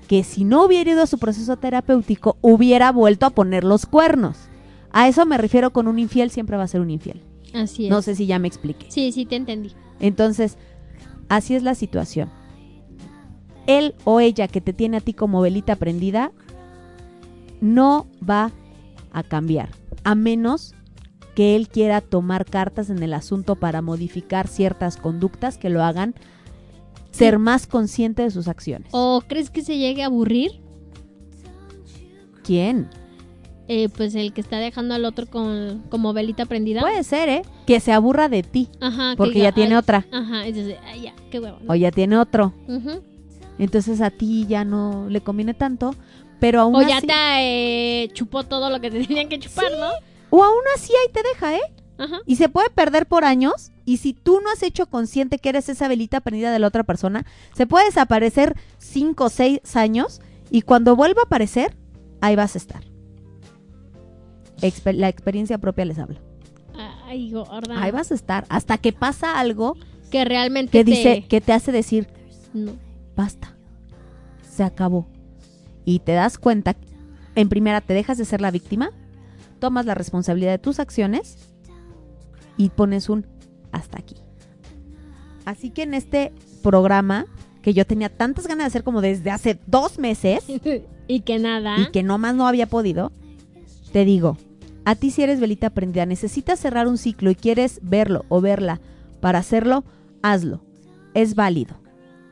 [0.08, 4.38] que si no hubiera ido a su proceso terapéutico hubiera vuelto a poner los cuernos.
[4.92, 7.22] A eso me refiero con un infiel, siempre va a ser un infiel.
[7.54, 7.90] Así es.
[7.90, 8.88] No sé si ya me expliqué.
[8.90, 9.72] Sí, sí, te entendí.
[10.02, 10.58] Entonces,
[11.30, 12.30] así es la situación.
[13.68, 16.34] Él o ella que te tiene a ti como velita prendida
[17.62, 18.52] no va
[19.14, 19.70] a cambiar,
[20.04, 20.74] a menos
[21.36, 26.14] que él quiera tomar cartas en el asunto para modificar ciertas conductas que lo hagan
[27.12, 28.90] ser más consciente de sus acciones.
[28.92, 30.52] ¿O crees que se llegue a aburrir?
[32.44, 32.90] ¿Quién?
[33.68, 36.82] Eh, pues el que está dejando al otro con, como velita prendida.
[36.82, 37.42] Puede ser, ¿eh?
[37.66, 39.12] Que se aburra de ti, Ajá.
[39.12, 41.58] que porque diga, ya tiene "Ay", otra, Ajá, entonces, ay, ya, qué huevo.
[41.62, 41.72] ¿no?
[41.72, 42.54] o ya tiene otro.
[42.68, 43.02] Ujú.
[43.60, 45.96] Entonces a ti ya no le conviene tanto,
[46.42, 47.08] pero aún O ya te
[48.04, 49.92] eh, chupó todo lo que te tenían que chupar, ¿no?
[50.30, 51.62] O aún así ahí te deja, ¿eh?
[51.98, 52.20] Ajá.
[52.26, 53.72] Y se puede perder por años.
[53.86, 56.84] Y si tú no has hecho consciente que eres esa velita prendida de la otra
[56.84, 57.26] persona,
[57.56, 60.20] se puede desaparecer cinco o seis años.
[60.50, 61.76] Y cuando vuelva a aparecer,
[62.22, 62.84] ahí vas a estar.
[64.62, 66.20] Exper- la experiencia propia les habla.
[67.06, 67.82] Ay, gorda.
[67.82, 68.46] Ahí vas a estar.
[68.50, 69.76] Hasta que pasa algo
[70.12, 70.92] Que realmente que te...
[70.92, 72.08] dice, que te hace decir,
[72.54, 72.72] No.
[73.16, 73.56] basta.
[74.50, 75.08] Se acabó.
[75.86, 76.76] Y te das cuenta,
[77.36, 78.92] en primera, te dejas de ser la víctima,
[79.60, 81.38] tomas la responsabilidad de tus acciones
[82.58, 83.26] y pones un
[83.72, 84.16] hasta aquí.
[85.46, 87.26] Así que en este programa,
[87.62, 90.44] que yo tenía tantas ganas de hacer como desde hace dos meses
[91.08, 91.80] y que nada.
[91.80, 93.12] y que no más no había podido,
[93.92, 94.38] te digo,
[94.86, 98.82] a ti si eres velita prendida, necesitas cerrar un ciclo y quieres verlo o verla
[99.20, 99.84] para hacerlo,
[100.22, 100.62] hazlo.
[101.14, 101.76] Es válido.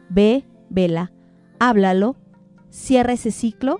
[0.10, 1.12] Ve, vela,
[1.60, 2.16] háblalo,
[2.70, 3.80] cierra ese ciclo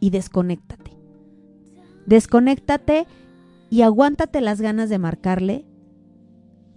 [0.00, 0.92] y desconéctate.
[2.06, 3.06] Desconéctate
[3.70, 5.64] y aguántate las ganas de marcarle.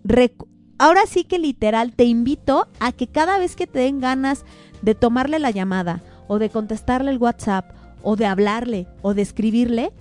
[0.04, 0.48] Recu-
[0.82, 4.46] Ahora sí que literal te invito a que cada vez que te den ganas
[4.82, 9.92] de tomarle la llamada o de contestarle el WhatsApp o de hablarle o de escribirle,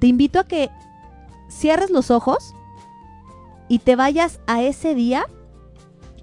[0.00, 0.68] te invito a que
[1.48, 2.54] cierres los ojos
[3.68, 5.26] y te vayas a ese día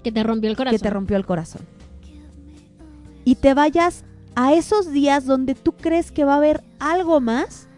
[0.04, 0.76] Que te rompió el corazón.
[0.78, 1.62] que te rompió el corazón.
[3.24, 4.04] Y te vayas
[4.40, 7.68] a esos días donde tú crees que va a haber algo más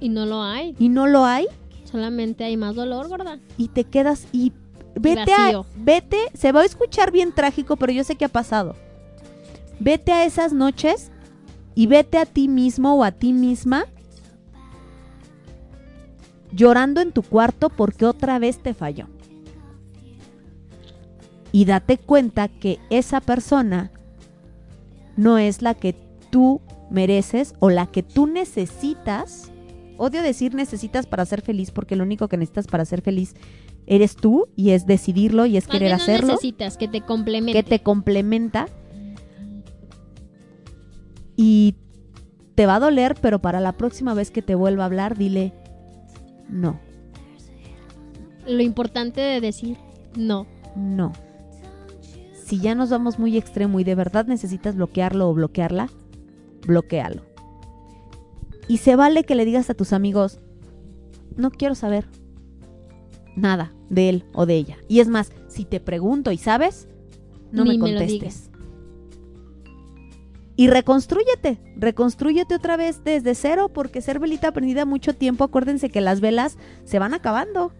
[0.00, 0.74] Y no lo hay.
[0.76, 1.46] y no lo hay
[1.84, 3.38] Solamente hay más dolor, gorda.
[3.56, 4.52] y te quedas y
[4.96, 8.74] vete a vete, se va a escuchar bien trágico, pero yo sé que ha pasado.
[9.78, 11.12] Vete a esas noches
[11.76, 13.86] y vete a ti mismo o a ti misma
[16.52, 19.06] llorando en tu cuarto porque otra vez te falló.
[21.52, 23.92] Y date cuenta que esa persona
[25.20, 25.94] no es la que
[26.30, 29.52] tú mereces o la que tú necesitas.
[29.98, 33.34] Odio decir necesitas para ser feliz porque lo único que necesitas para ser feliz
[33.86, 37.62] eres tú y es decidirlo y es Más querer no hacerlo, necesitas que te complemente.
[37.62, 38.66] que te complementa
[41.36, 41.74] y
[42.54, 45.52] te va a doler, pero para la próxima vez que te vuelva a hablar, dile
[46.48, 46.80] no,
[48.46, 49.76] Lo importante de decir
[50.16, 50.46] no.
[50.76, 51.12] no.
[52.50, 55.88] Si ya nos vamos muy extremo y de verdad necesitas bloquearlo o bloquearla,
[56.66, 57.22] bloquealo.
[58.66, 60.40] Y se vale que le digas a tus amigos,
[61.36, 62.06] no quiero saber
[63.36, 64.78] nada de él o de ella.
[64.88, 66.88] Y es más, si te pregunto y sabes,
[67.52, 68.50] no Ni me contestes.
[70.56, 76.00] Y reconstrúyete, reconstrúyete otra vez desde cero, porque ser velita prendida mucho tiempo, acuérdense que
[76.00, 77.72] las velas se van acabando.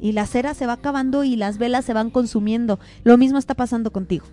[0.00, 2.78] Y la cera se va acabando y las velas se van consumiendo.
[3.04, 4.26] Lo mismo está pasando contigo.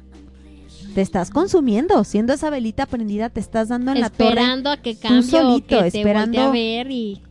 [0.93, 4.29] Te estás consumiendo, siendo esa velita prendida, te estás dando en la torre.
[4.29, 7.21] esperando a que cambie solito, o que te esperando- a ver y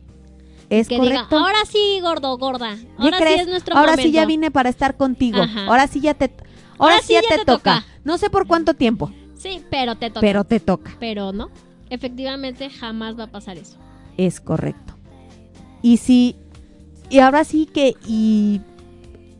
[0.69, 1.37] Es que diga, correcto.
[1.37, 2.75] ahora sí, gordo, gorda.
[2.75, 4.07] ¿Qué Ahora sí es nuestro Ahora momento.
[4.09, 5.41] sí ya vine para estar contigo.
[5.41, 5.67] Ajá.
[5.67, 6.31] Ahora sí ya te
[6.77, 7.45] ahora, sí ya, te, toca.
[7.81, 7.85] toca.
[8.03, 10.19] No sé por cuánto tiempo, Sí, pero te toca.
[10.21, 10.91] pero te toca.
[10.99, 11.49] Pero no.
[11.89, 13.77] Efectivamente, jamás va a pasar eso.
[14.17, 14.95] Es correcto.
[15.81, 16.35] Y si
[17.13, 18.59] y ahora sí que y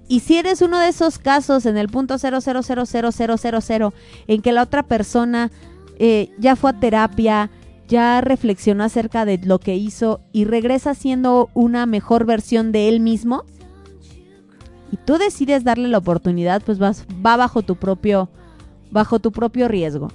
[0.07, 3.89] y si eres uno de esos casos en el punto 0000000
[4.27, 5.49] en que la otra persona
[5.97, 7.49] eh, ya fue a terapia,
[7.87, 12.99] ya reflexionó acerca de lo que hizo y regresa siendo una mejor versión de él
[12.99, 13.43] mismo
[14.91, 18.29] y tú decides darle la oportunidad, pues vas, va bajo tu propio
[18.91, 20.09] bajo tu propio riesgo.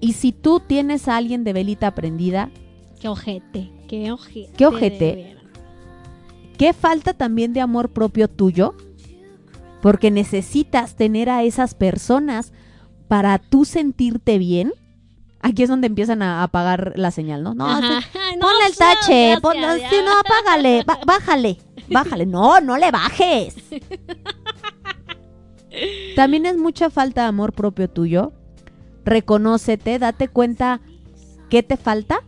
[0.00, 2.48] Y si tú tienes a alguien de velita prendida,
[3.00, 4.52] Qué ojete, qué ojete.
[4.56, 5.39] Qué ojete.
[6.60, 8.74] ¿Qué falta también de amor propio tuyo?
[9.80, 12.52] Porque necesitas tener a esas personas
[13.08, 14.74] para tú sentirte bien.
[15.40, 17.54] Aquí es donde empiezan a apagar la señal, ¿no?
[17.54, 18.00] No, Ajá.
[18.38, 21.56] no, ponle el tache, gracias, ponle, sí, no, apágale, bájale,
[21.88, 22.26] bájale.
[22.26, 23.56] No, no le bajes.
[26.14, 28.34] También es mucha falta de amor propio tuyo.
[29.06, 30.82] Reconócete, date cuenta
[31.48, 32.22] qué te falta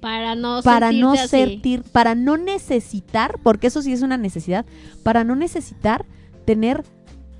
[0.00, 4.64] Para no para no sentir, para no necesitar, porque eso sí es una necesidad,
[5.02, 6.06] para no necesitar
[6.46, 6.84] tener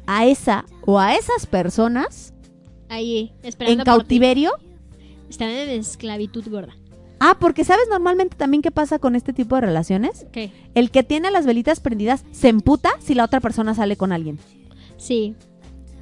[0.07, 2.35] a esa o a esas personas
[2.89, 4.53] Ahí, esperando en cautiverio.
[5.29, 6.75] Están en esclavitud gorda.
[7.21, 10.27] Ah, porque sabes normalmente también qué pasa con este tipo de relaciones.
[10.33, 10.51] ¿Qué?
[10.75, 14.39] El que tiene las velitas prendidas se emputa si la otra persona sale con alguien.
[14.97, 15.37] Sí.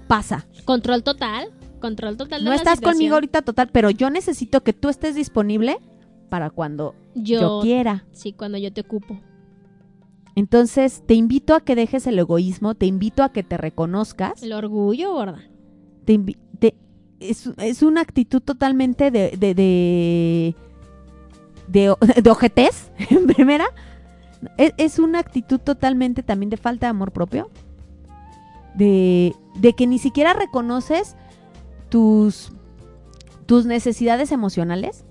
[0.06, 0.46] Pasa.
[0.64, 1.50] Control total.
[1.80, 2.94] Control total de No la estás situación.
[2.94, 5.78] conmigo ahorita total, pero yo necesito que tú estés disponible
[6.28, 8.04] para cuando yo, Yo, quiera.
[8.12, 9.18] Sí, cuando yo te ocupo.
[10.34, 14.42] Entonces, te invito a que dejes el egoísmo, te invito a que te reconozcas.
[14.42, 15.42] El orgullo gorda.
[16.04, 16.16] te
[17.20, 20.54] es, es una actitud totalmente de de, de,
[21.66, 23.66] de, de ojetez, en primera.
[24.56, 27.50] Es, es una actitud totalmente también de falta de amor propio.
[28.74, 31.16] De, de que ni siquiera reconoces
[31.88, 32.52] tus,
[33.46, 35.04] tus necesidades emocionales.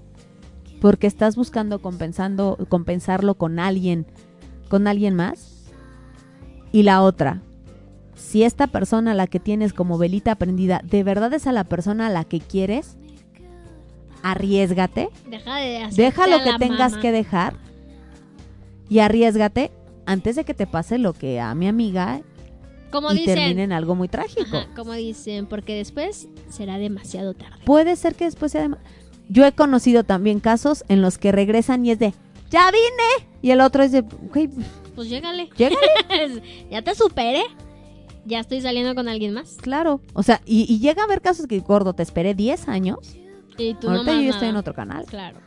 [0.81, 4.05] Porque estás buscando compensando, compensarlo con alguien,
[4.69, 5.71] con alguien más.
[6.71, 7.41] Y la otra,
[8.15, 11.63] si esta persona a la que tienes como velita prendida de verdad es a la
[11.63, 12.97] persona a la que quieres,
[14.23, 17.55] arriesgate, Deja de deja lo que tengas que dejar
[18.89, 19.71] y arriesgate
[20.05, 22.21] antes de que te pase lo que a mi amiga
[22.91, 23.35] Como y dicen.
[23.35, 24.57] termine en algo muy trágico.
[24.57, 27.57] Ajá, como dicen, porque después será demasiado tarde.
[27.65, 28.75] Puede ser que después sea de-
[29.29, 32.13] Yo he conocido también casos en los que regresan y es de,
[32.49, 33.27] ya vine.
[33.41, 34.49] Y el otro es de, "Güey,
[34.95, 35.49] Pues llégale.
[35.57, 37.43] llégale, ya te superé.
[38.25, 39.55] Ya estoy saliendo con alguien más.
[39.61, 40.01] claro.
[40.13, 43.15] O sea, y, y llega a haber casos que, gordo, te esperé 10 años.
[43.57, 44.59] Y tú Ahorita nomás yo estoy en nada.
[44.59, 45.05] otro canal.
[45.05, 45.39] Claro.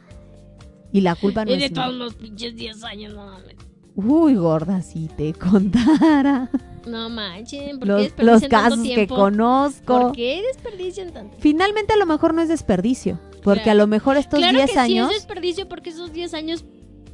[0.92, 1.96] Y la culpa no y de es todos mía.
[2.04, 3.54] los pinches 10 años, no mames.
[3.96, 6.50] Uy, gorda, si te contara.
[6.86, 10.00] No manchen, ¿por qué Los, desperdician los tanto casos que conozco.
[10.00, 11.36] ¿Por qué desperdician tanto?
[11.38, 13.18] Finalmente a lo mejor no es desperdicio.
[13.42, 13.80] Porque Claro.
[13.80, 15.08] a lo mejor estos claro 10 que años...
[15.08, 16.64] sí es desperdicio porque esos 10 años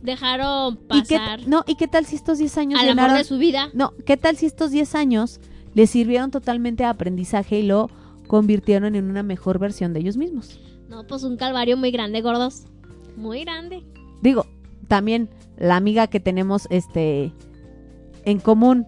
[0.02, 3.18] dejaron ¿y qué, pasar no, ¿y qué tal si estos 10 años al amor llenaron...
[3.18, 3.70] de su vida.
[3.74, 5.40] No, ¿qué tal si estos 10 años
[5.74, 7.90] les sirvieron totalmente de aprendizaje y lo
[8.26, 10.58] convirtieron en una mejor versión de ellos mismos?
[10.88, 12.64] No, pues un calvario muy grande, gordos.
[13.16, 13.84] Muy grande.
[14.22, 14.46] Digo,
[14.86, 15.28] también
[15.58, 17.32] la amiga que tenemos este
[18.24, 18.86] en común,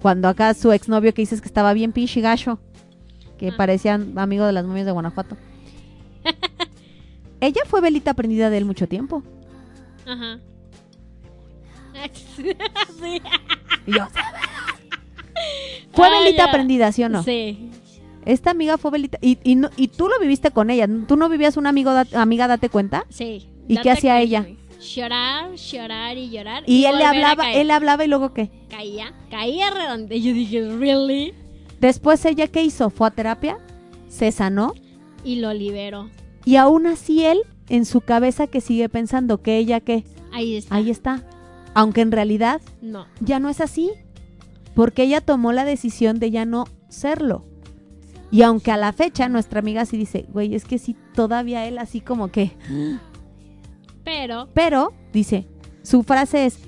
[0.00, 2.58] cuando acá su exnovio que dices que estaba bien pinche gacho,
[3.38, 3.54] que Ah.
[3.56, 5.36] parecía amigo de las momias de Guanajuato.
[7.40, 9.22] Ella fue velita prendida de él mucho tiempo.
[10.06, 10.38] Ajá.
[12.34, 13.20] sí.
[13.86, 14.06] Yo,
[15.92, 16.52] fue Ah, velita ya.
[16.52, 17.22] prendida, ¿sí o no?
[17.22, 17.70] Sí.
[18.24, 19.18] Esta amiga fue velita.
[19.20, 20.88] Y, y, no- y tú lo viviste con ella.
[21.06, 23.04] ¿Tú no vivías una amigo, da- amiga, date cuenta?
[23.10, 23.48] Sí.
[23.68, 24.46] ¿Y Date qué hacía ella?
[24.84, 26.62] Llorar, llorar y llorar.
[26.66, 28.50] Y, él le hablaba, él le hablaba y luego qué.
[28.68, 30.16] caía, caía redonde.
[30.16, 31.32] Y yo dije, ¿really?
[31.80, 32.90] Después ella qué hizo?
[32.90, 33.58] Fue a terapia,
[34.08, 34.74] se sanó
[35.24, 36.08] Y lo libero.
[36.44, 40.04] y aún así él en su cabeza que sigue pensando que ella qué.
[40.32, 40.74] Ahí está.
[40.74, 41.22] Ahí está.
[41.74, 43.06] Aunque en realidad No.
[43.20, 43.90] ya no es así.
[44.74, 47.44] Porque ella tomó la decisión de ya no serlo.
[48.32, 51.78] Y aunque a la fecha nuestra amiga sí dice, güey, es que sí, todavía él
[51.78, 52.50] así como que...
[54.04, 55.46] Pero, Pero, dice,
[55.82, 56.58] su frase es,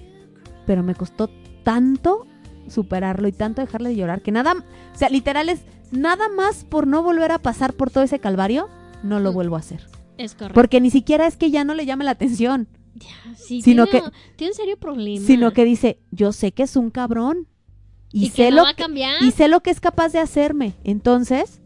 [0.67, 1.31] pero me costó
[1.63, 2.27] tanto
[2.69, 4.55] superarlo y tanto dejarle de llorar que nada,
[4.95, 5.61] o sea, literal es,
[5.93, 8.69] nada más por no volver a pasar por todo ese calvario,
[9.03, 9.35] no lo Mm.
[9.35, 9.87] vuelvo a hacer.
[10.19, 10.55] es correcto.
[10.55, 14.07] Porque ni siquiera es que ya no le llame la atención, Ya, sí, sino tiene,
[14.07, 15.27] que- tiene un serio problema.
[15.27, 17.47] sino que dice, yo sé que es un cabrón
[18.13, 19.23] y, Y, sé que no lo va a que, cambiar.
[19.23, 20.73] y sé lo que es capaz de hacerme.
[20.85, 21.61] Entonces,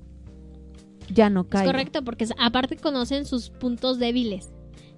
[1.14, 1.64] ya no Es cae.
[1.66, 4.50] correcto, porque aparte conocen sus puntos débiles.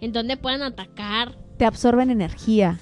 [0.03, 1.38] En donde pueden atacar.
[1.59, 2.80] Te absorben energía.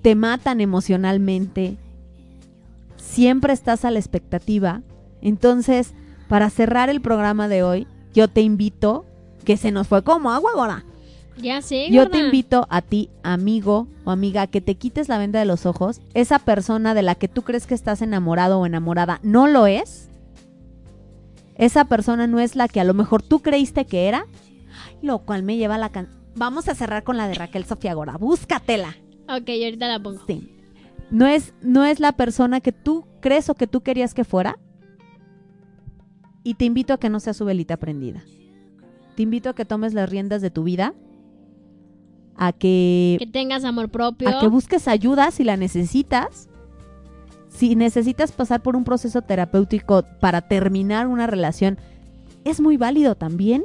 [0.00, 1.76] Te matan emocionalmente.
[2.96, 4.82] Siempre estás a la expectativa.
[5.20, 5.92] Entonces,
[6.28, 9.04] para cerrar el programa de hoy, yo te invito,
[9.44, 10.84] que se nos fue como agua ahora.
[11.36, 12.16] Ya sé, Yo gorda.
[12.16, 15.66] te invito a ti, amigo o amiga, a que te quites la venda de los
[15.66, 16.00] ojos.
[16.14, 20.08] Esa persona de la que tú crees que estás enamorado o enamorada no lo es.
[21.56, 24.26] Esa persona no es la que a lo mejor tú creíste que era.
[25.02, 26.08] Lo cual me lleva a la can...
[26.36, 28.16] Vamos a cerrar con la de Raquel Sofía Gora.
[28.16, 28.96] Búscatela.
[29.28, 30.20] Ok, ahorita la pongo.
[30.26, 30.52] Sí.
[31.10, 34.58] No es, no es la persona que tú crees o que tú querías que fuera.
[36.42, 38.22] Y te invito a que no sea su velita prendida.
[39.16, 40.94] Te invito a que tomes las riendas de tu vida.
[42.36, 44.28] A que, Que tengas amor propio.
[44.28, 46.48] a que busques ayuda si la necesitas.
[47.48, 51.78] Si necesitas pasar por un proceso terapéutico para terminar una relación,
[52.44, 53.64] es muy válido también.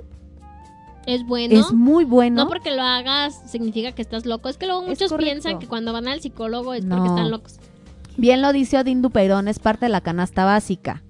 [1.06, 1.60] Es bueno.
[1.60, 2.44] Es muy bueno.
[2.44, 4.50] No porque lo hagas significa que estás loco.
[4.50, 6.96] Es que luego muchos piensan que cuando van al psicólogo es No.
[6.98, 7.60] porque están locos.
[8.18, 11.02] Bien lo dice Odín Dupeirón, es parte de la canasta básica.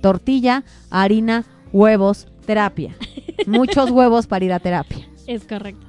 [0.00, 2.96] Tortilla, harina, huevos, terapia.
[3.46, 5.08] Muchos huevos para ir a terapia.
[5.26, 5.86] Es correcto.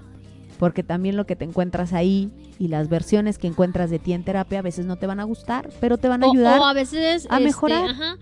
[0.60, 4.24] Porque también lo que te encuentras ahí y las versiones que encuentras de ti en
[4.24, 6.60] terapia a veces no te van a gustar, pero te van a O- ayudar.
[6.60, 7.26] O, a veces.
[7.30, 7.90] a este, mejorar.
[7.90, 8.18] ajá,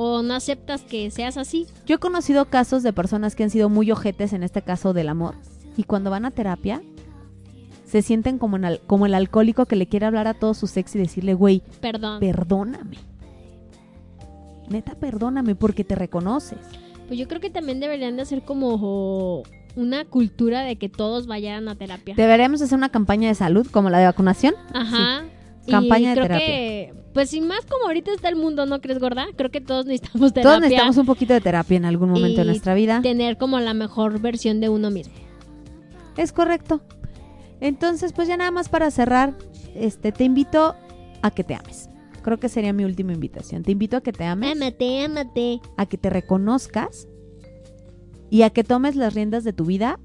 [0.00, 1.66] o no aceptas que seas así.
[1.84, 5.08] Yo he conocido casos de personas que han sido muy ojetes en este caso del
[5.08, 5.34] amor
[5.76, 6.80] y cuando van a terapia
[7.84, 10.94] se sienten como, en como el alcohólico que le quiere hablar a todo su ex
[10.94, 12.20] y decirle, güey, Perdón.
[12.20, 12.98] perdóname.
[14.68, 16.60] Neta, perdóname porque te reconoces.
[17.08, 19.42] Pues yo creo que también deberían de hacer como
[19.74, 22.14] una cultura de que todos vayan a terapia.
[22.16, 24.54] Deberíamos hacer una campaña de salud como la de vacunación.
[24.72, 25.24] Ajá.
[25.70, 26.46] Campaña de creo terapia.
[26.46, 29.26] que, pues sin más como ahorita está el mundo, ¿no crees, gorda?
[29.36, 30.42] Creo que todos necesitamos terapia.
[30.50, 33.00] Todos necesitamos un poquito de terapia en algún momento de Y nuestra vida.
[33.02, 35.14] Tener como la mejor versión de uno mismo.
[36.16, 36.80] Es correcto.
[37.60, 39.36] Entonces, pues ya nada más para cerrar,
[39.74, 40.76] este, te invito
[41.22, 41.88] a que te ames.
[42.22, 43.62] Creo que sería mi última invitación.
[43.62, 45.60] Te invito a que te ames, Ámate, ámate.
[45.76, 47.08] a que te reconozcas
[48.30, 49.98] y a que tomes las riendas de tu vida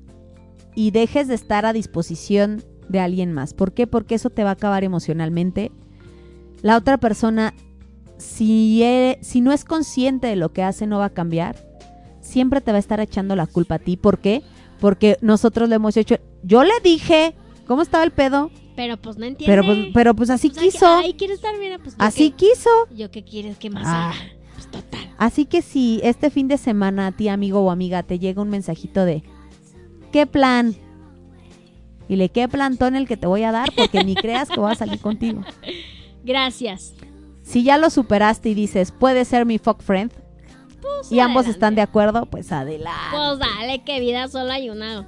[0.76, 2.64] y dejes de estar a disposición
[2.94, 3.54] de alguien más.
[3.54, 3.88] ¿Por qué?
[3.88, 5.72] Porque eso te va a acabar emocionalmente.
[6.62, 7.54] La otra persona,
[8.18, 8.82] si,
[9.22, 11.58] si no es consciente de lo que hace, no va a cambiar.
[12.22, 13.98] Siempre te va a estar echando la culpa a ti.
[13.98, 14.44] ¿Por qué?
[14.80, 16.16] Porque nosotros lo hemos hecho.
[16.44, 17.36] Yo le dije,
[17.68, 18.50] ¿cómo estaba el pedo?
[18.76, 19.54] Pero pues no entiende.
[19.54, 20.88] Pero pues, pero pues así Pues, quiso.
[20.88, 21.80] Ay, quiero estar bien.
[21.84, 22.70] Pues, ¿yo así quiso.
[22.96, 24.10] ¿Yo qué quieres que más Ah.
[24.12, 24.16] haga?
[24.54, 25.14] Pues total.
[25.18, 28.50] Así que si este fin de semana a ti, amigo o amiga, te llega un
[28.50, 29.24] mensajito de
[30.12, 30.76] ¿qué plan?
[32.10, 34.72] Y le qué plantón el que te voy a dar porque ni creas que voy
[34.72, 35.42] a salir contigo.
[36.24, 36.94] Gracias.
[37.44, 40.12] Si ya lo superaste y dices, puede ser mi fuck friend,
[40.82, 43.00] Pues, y ambos están de acuerdo, pues adelante.
[43.12, 45.08] Pues dale, que vida solo hay una.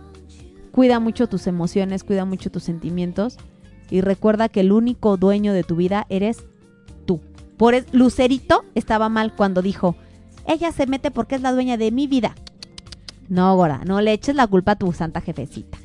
[0.72, 3.38] Cuida mucho tus emociones, cuida mucho tus sentimientos
[3.90, 6.44] y recuerda que el único dueño de tu vida eres
[7.06, 7.22] tú.
[7.56, 9.96] Por Lucerito estaba mal cuando dijo,
[10.46, 12.36] ella se mete porque es la dueña de mi vida.
[13.30, 15.78] No, Gora, no le eches la culpa a tu santa jefecita.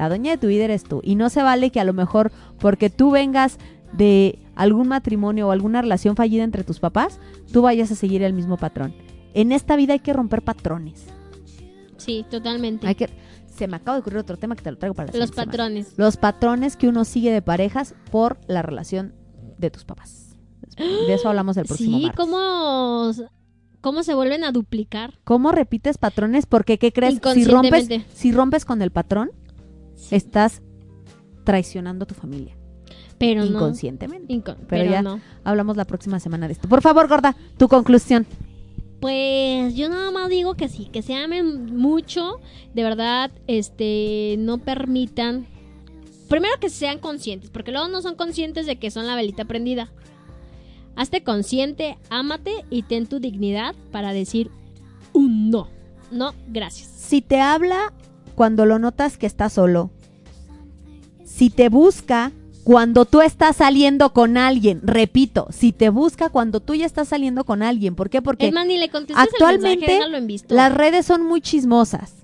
[0.00, 1.02] La dueña de tu vida eres tú.
[1.04, 3.58] Y no se vale que a lo mejor porque tú vengas
[3.92, 7.20] de algún matrimonio o alguna relación fallida entre tus papás,
[7.52, 8.94] tú vayas a seguir el mismo patrón.
[9.34, 11.04] En esta vida hay que romper patrones.
[11.98, 12.86] Sí, totalmente.
[12.86, 13.10] Hay que...
[13.54, 15.50] Se me acaba de ocurrir otro tema que te lo traigo para la Los semana.
[15.50, 15.92] patrones.
[15.98, 19.12] Los patrones que uno sigue de parejas por la relación
[19.58, 20.34] de tus papás.
[20.78, 22.16] De eso hablamos el próximo Sí, martes.
[22.24, 23.10] ¿cómo,
[23.82, 25.18] cómo se vuelven a duplicar?
[25.24, 26.46] ¿Cómo repites patrones?
[26.46, 27.14] Porque, ¿qué crees?
[27.16, 28.06] Si rompes, Inconscientemente.
[28.14, 29.30] si rompes con el patrón,
[30.10, 30.62] estás
[31.44, 32.56] traicionando a tu familia.
[33.18, 33.46] Pero no.
[33.50, 34.32] inconscientemente.
[34.32, 35.20] Inco- Pero pero ya- no.
[35.44, 36.68] Hablamos la próxima semana de esto.
[36.68, 38.26] Por favor, gorda, tu conclusión.
[39.00, 42.38] Pues yo nada más digo que sí, que se amen mucho,
[42.74, 45.46] de verdad, este, no permitan,
[46.28, 49.90] primero que sean conscientes, porque luego no son conscientes de que son la velita prendida.
[50.96, 54.50] Hazte consciente, ámate y ten tu dignidad para decir
[55.14, 55.68] un no.
[56.10, 56.88] No, gracias.
[56.88, 57.94] Si te habla
[58.40, 59.90] cuando lo notas que está solo.
[61.26, 62.32] Si te busca
[62.64, 64.80] cuando tú estás saliendo con alguien.
[64.82, 67.94] Repito, si te busca cuando tú ya estás saliendo con alguien.
[67.94, 68.22] ¿Por qué?
[68.22, 70.54] Porque Es más, ni le actualmente el mensaje, visto.
[70.54, 72.14] las redes son muy chismosas.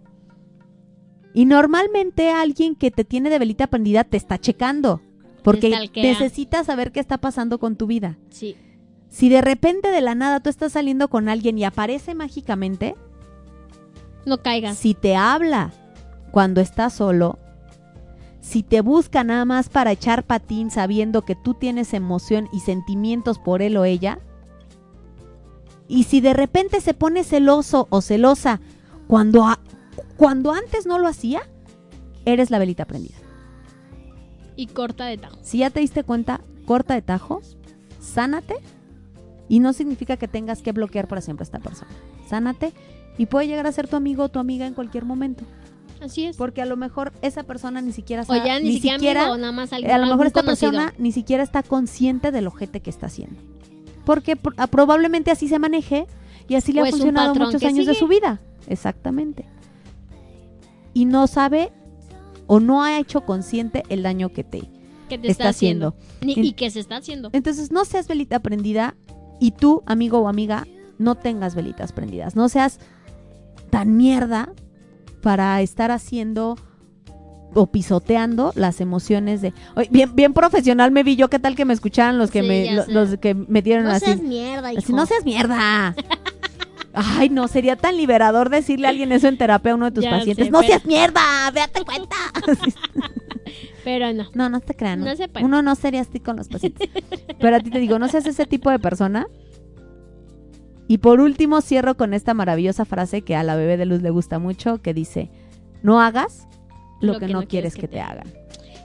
[1.34, 5.02] Y normalmente alguien que te tiene de velita prendida te está checando.
[5.42, 6.02] Porque stalkea.
[6.02, 8.16] necesitas saber qué está pasando con tu vida.
[8.30, 8.56] Sí,
[9.10, 12.94] Si de repente de la nada tú estás saliendo con alguien y aparece mágicamente,
[14.24, 14.78] no caigas.
[14.78, 15.74] si te habla
[16.30, 17.38] cuando estás solo,
[18.40, 23.38] si te busca nada más para echar patín sabiendo que tú tienes emoción y sentimientos
[23.38, 24.18] por él o ella,
[25.88, 28.60] y si de repente se pone celoso o celosa
[29.06, 29.60] cuando, a-
[30.16, 31.42] cuando antes no lo hacía,
[32.24, 33.14] eres la velita prendida.
[34.56, 35.36] Y corta de tajo.
[35.42, 37.40] Si ya te diste cuenta, corta de tajo,
[38.00, 38.56] sánate
[39.48, 41.90] y no significa que tengas que bloquear para siempre a esta persona.
[42.28, 42.72] Sánate
[43.18, 45.44] y puede llegar a ser tu amigo o tu amiga en cualquier momento.
[46.00, 46.36] Así es.
[46.36, 49.52] Porque a lo mejor esa persona ni siquiera O ya ni, siquiera, amigo, o nada
[49.52, 50.72] más alguien a lo mejor esta conocido.
[50.72, 53.40] persona ni siquiera está consciente del ojete que está haciendo.
[54.04, 56.06] Porque ah, probablemente así se maneje
[56.48, 58.40] y así le ha funcionado muchos años de su vida.
[58.68, 59.46] Exactamente.
[60.94, 61.72] Y no sabe
[62.46, 64.60] o no ha hecho consciente el daño que te
[65.08, 65.94] que te está está haciendo.
[66.20, 67.30] Ni- y que se está haciendo.
[67.32, 68.96] entonces no seas velita prendida
[69.40, 70.66] y tú, amigo o amiga,
[70.98, 72.36] no tengas velitas prendidas.
[72.36, 72.78] No seas
[73.70, 74.52] tan mierda
[75.26, 76.56] para estar haciendo
[77.52, 79.52] o pisoteando las emociones de...
[79.90, 82.70] Bien, bien profesional me vi yo, ¿qué tal que me escucharan los que, Sí, me,
[82.72, 84.04] lo- los que me dieron No así?
[84.04, 84.78] seas mierda, hijo.
[84.84, 85.96] Así, no seas mierda.
[86.94, 90.04] Ay, no, sería tan liberador decirle a alguien eso en terapia a uno de tus
[90.04, 90.44] Ya pacientes.
[90.46, 91.20] sé, no pero- seas mierda,
[91.52, 92.14] date cuenta.
[93.84, 94.24] Pero no.
[94.34, 95.00] No, no te crean.
[95.00, 95.44] No No se puede.
[95.44, 96.88] Uno no sería así con los pacientes.
[97.40, 99.26] Pero a ti te digo, no seas ese tipo de persona.
[100.88, 104.10] Y por último cierro con esta maravillosa frase que a la bebé de luz le
[104.10, 105.30] gusta mucho, que dice,
[105.82, 106.46] No hagas
[107.00, 108.26] lo, que, no quieres que te hagan.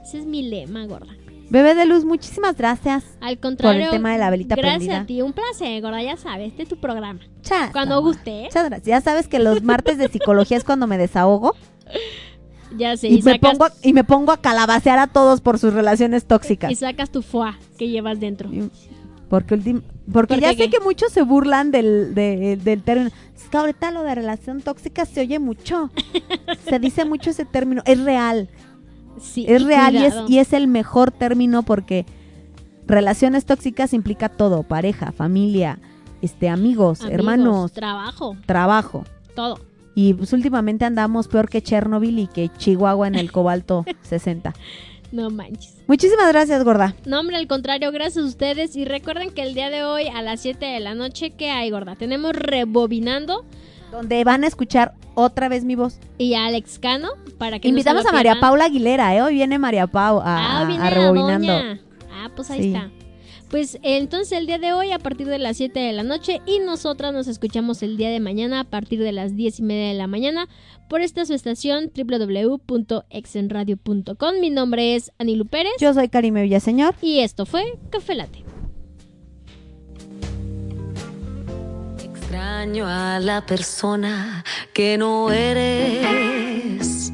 [0.04, 1.14] Ese es mi lema, gorda.
[1.50, 5.02] Bebé de luz, muchísimas gracias Al por contrario, el tema de la velita gracias prendida.
[5.02, 5.22] a ti.
[5.22, 6.48] Un placer, gorda, ya sabes.
[6.48, 7.20] Este es tu programa.
[7.42, 8.44] Chas, Cuando guste, ¿eh?
[8.46, 8.88] Muchas gracias.
[8.88, 11.56] Ya sabes que los martes de psicología es cuando me desahogo
[12.78, 13.10] Ya sé.
[13.10, 16.72] y, Y, me pongo, y me pongo a calabacear a todos por sus relaciones tóxicas.
[16.72, 18.50] y sacas tu foie que llevas dentro.
[19.30, 23.10] Porque, ultim- porque ¿Por ya qué sé que muchos se burlan del, de- del término.
[23.36, 25.90] Es que ahorita lo de relación tóxica se oye mucho.
[26.70, 27.82] se dice mucho ese término.
[27.86, 28.50] Es real.
[29.20, 30.28] Sí, Es real y es, cuidado.
[30.30, 32.06] y es el mejor término porque
[32.88, 34.64] relaciones tóxicas implica todo.
[34.64, 35.80] Pareja, familia,
[36.22, 39.06] este, amigos, Amigos, hermanos, Trabajo, trabajo.
[39.36, 39.60] todo.
[39.94, 44.54] Y pues últimamente andamos peor que Chernobyl y que Chihuahua en el cobalto 60.
[45.12, 45.76] No manches.
[45.88, 46.96] Muchísimas gracias, gorda.
[47.06, 48.76] No, hombre, al contrario, gracias a ustedes.
[48.78, 51.70] Y recuerden que el día de hoy a las 7 de la noche, ¿qué hay,
[51.70, 51.96] gorda?
[51.96, 53.44] Tenemos Rebobinando
[53.92, 56.00] Donde van a escuchar otra vez mi voz.
[56.18, 58.40] y a Alex Cano para que Invitamos a María.
[58.40, 59.22] Paula Aguilera, ¿eh?
[59.22, 61.52] Hoy viene María Pau a, Ah, a- viene a la Rebobinando.
[61.54, 61.80] doña.
[62.14, 62.68] Ah, pues ahí Sí.
[62.74, 62.90] está.
[63.52, 66.60] Pues entonces el día de hoy a partir de las 7 de la noche y
[66.60, 69.94] nosotras nos escuchamos el día de mañana a partir de las 10 y media de
[69.94, 70.48] la mañana
[70.90, 74.40] por esta su estación www.exenradio.com.
[74.40, 76.96] Mi nombre es Anilu Pérez Yo soy Karime Villaseñor.
[77.02, 78.46] y esto fue Café Latte.
[82.06, 87.12] Extraño a la persona que no eres,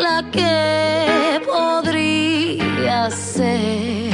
[0.00, 4.09] la que podría ser.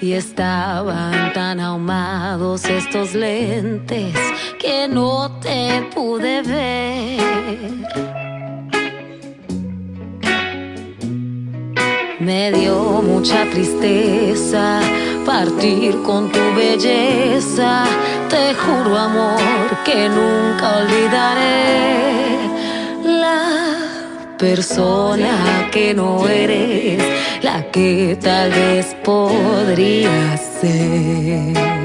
[0.00, 4.14] Y estaban tan ahumados estos lentes
[4.58, 7.66] que no te pude ver.
[12.20, 14.80] Me dio mucha tristeza
[15.24, 17.84] partir con tu belleza.
[18.28, 19.40] Te juro, amor,
[19.84, 22.35] que nunca olvidaré
[24.38, 27.02] persona que no eres,
[27.42, 31.75] la que tal vez podría ser.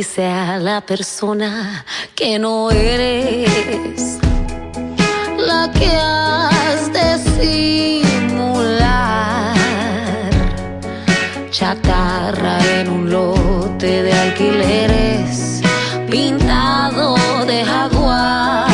[0.00, 4.18] Quise a la persona que no eres,
[5.36, 9.54] la que has de simular,
[11.50, 15.60] chatarra en un lote de alquileres,
[16.10, 17.14] pintado
[17.44, 18.70] de jaguar.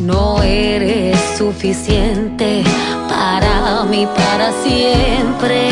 [0.00, 2.62] No eres suficiente
[3.08, 5.70] para mí para siempre.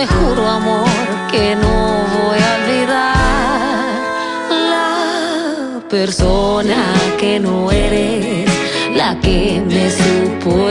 [0.00, 0.88] Te juro, amor,
[1.30, 3.98] que no voy a olvidar.
[4.70, 8.50] La persona que no eres,
[8.96, 10.70] la que me supo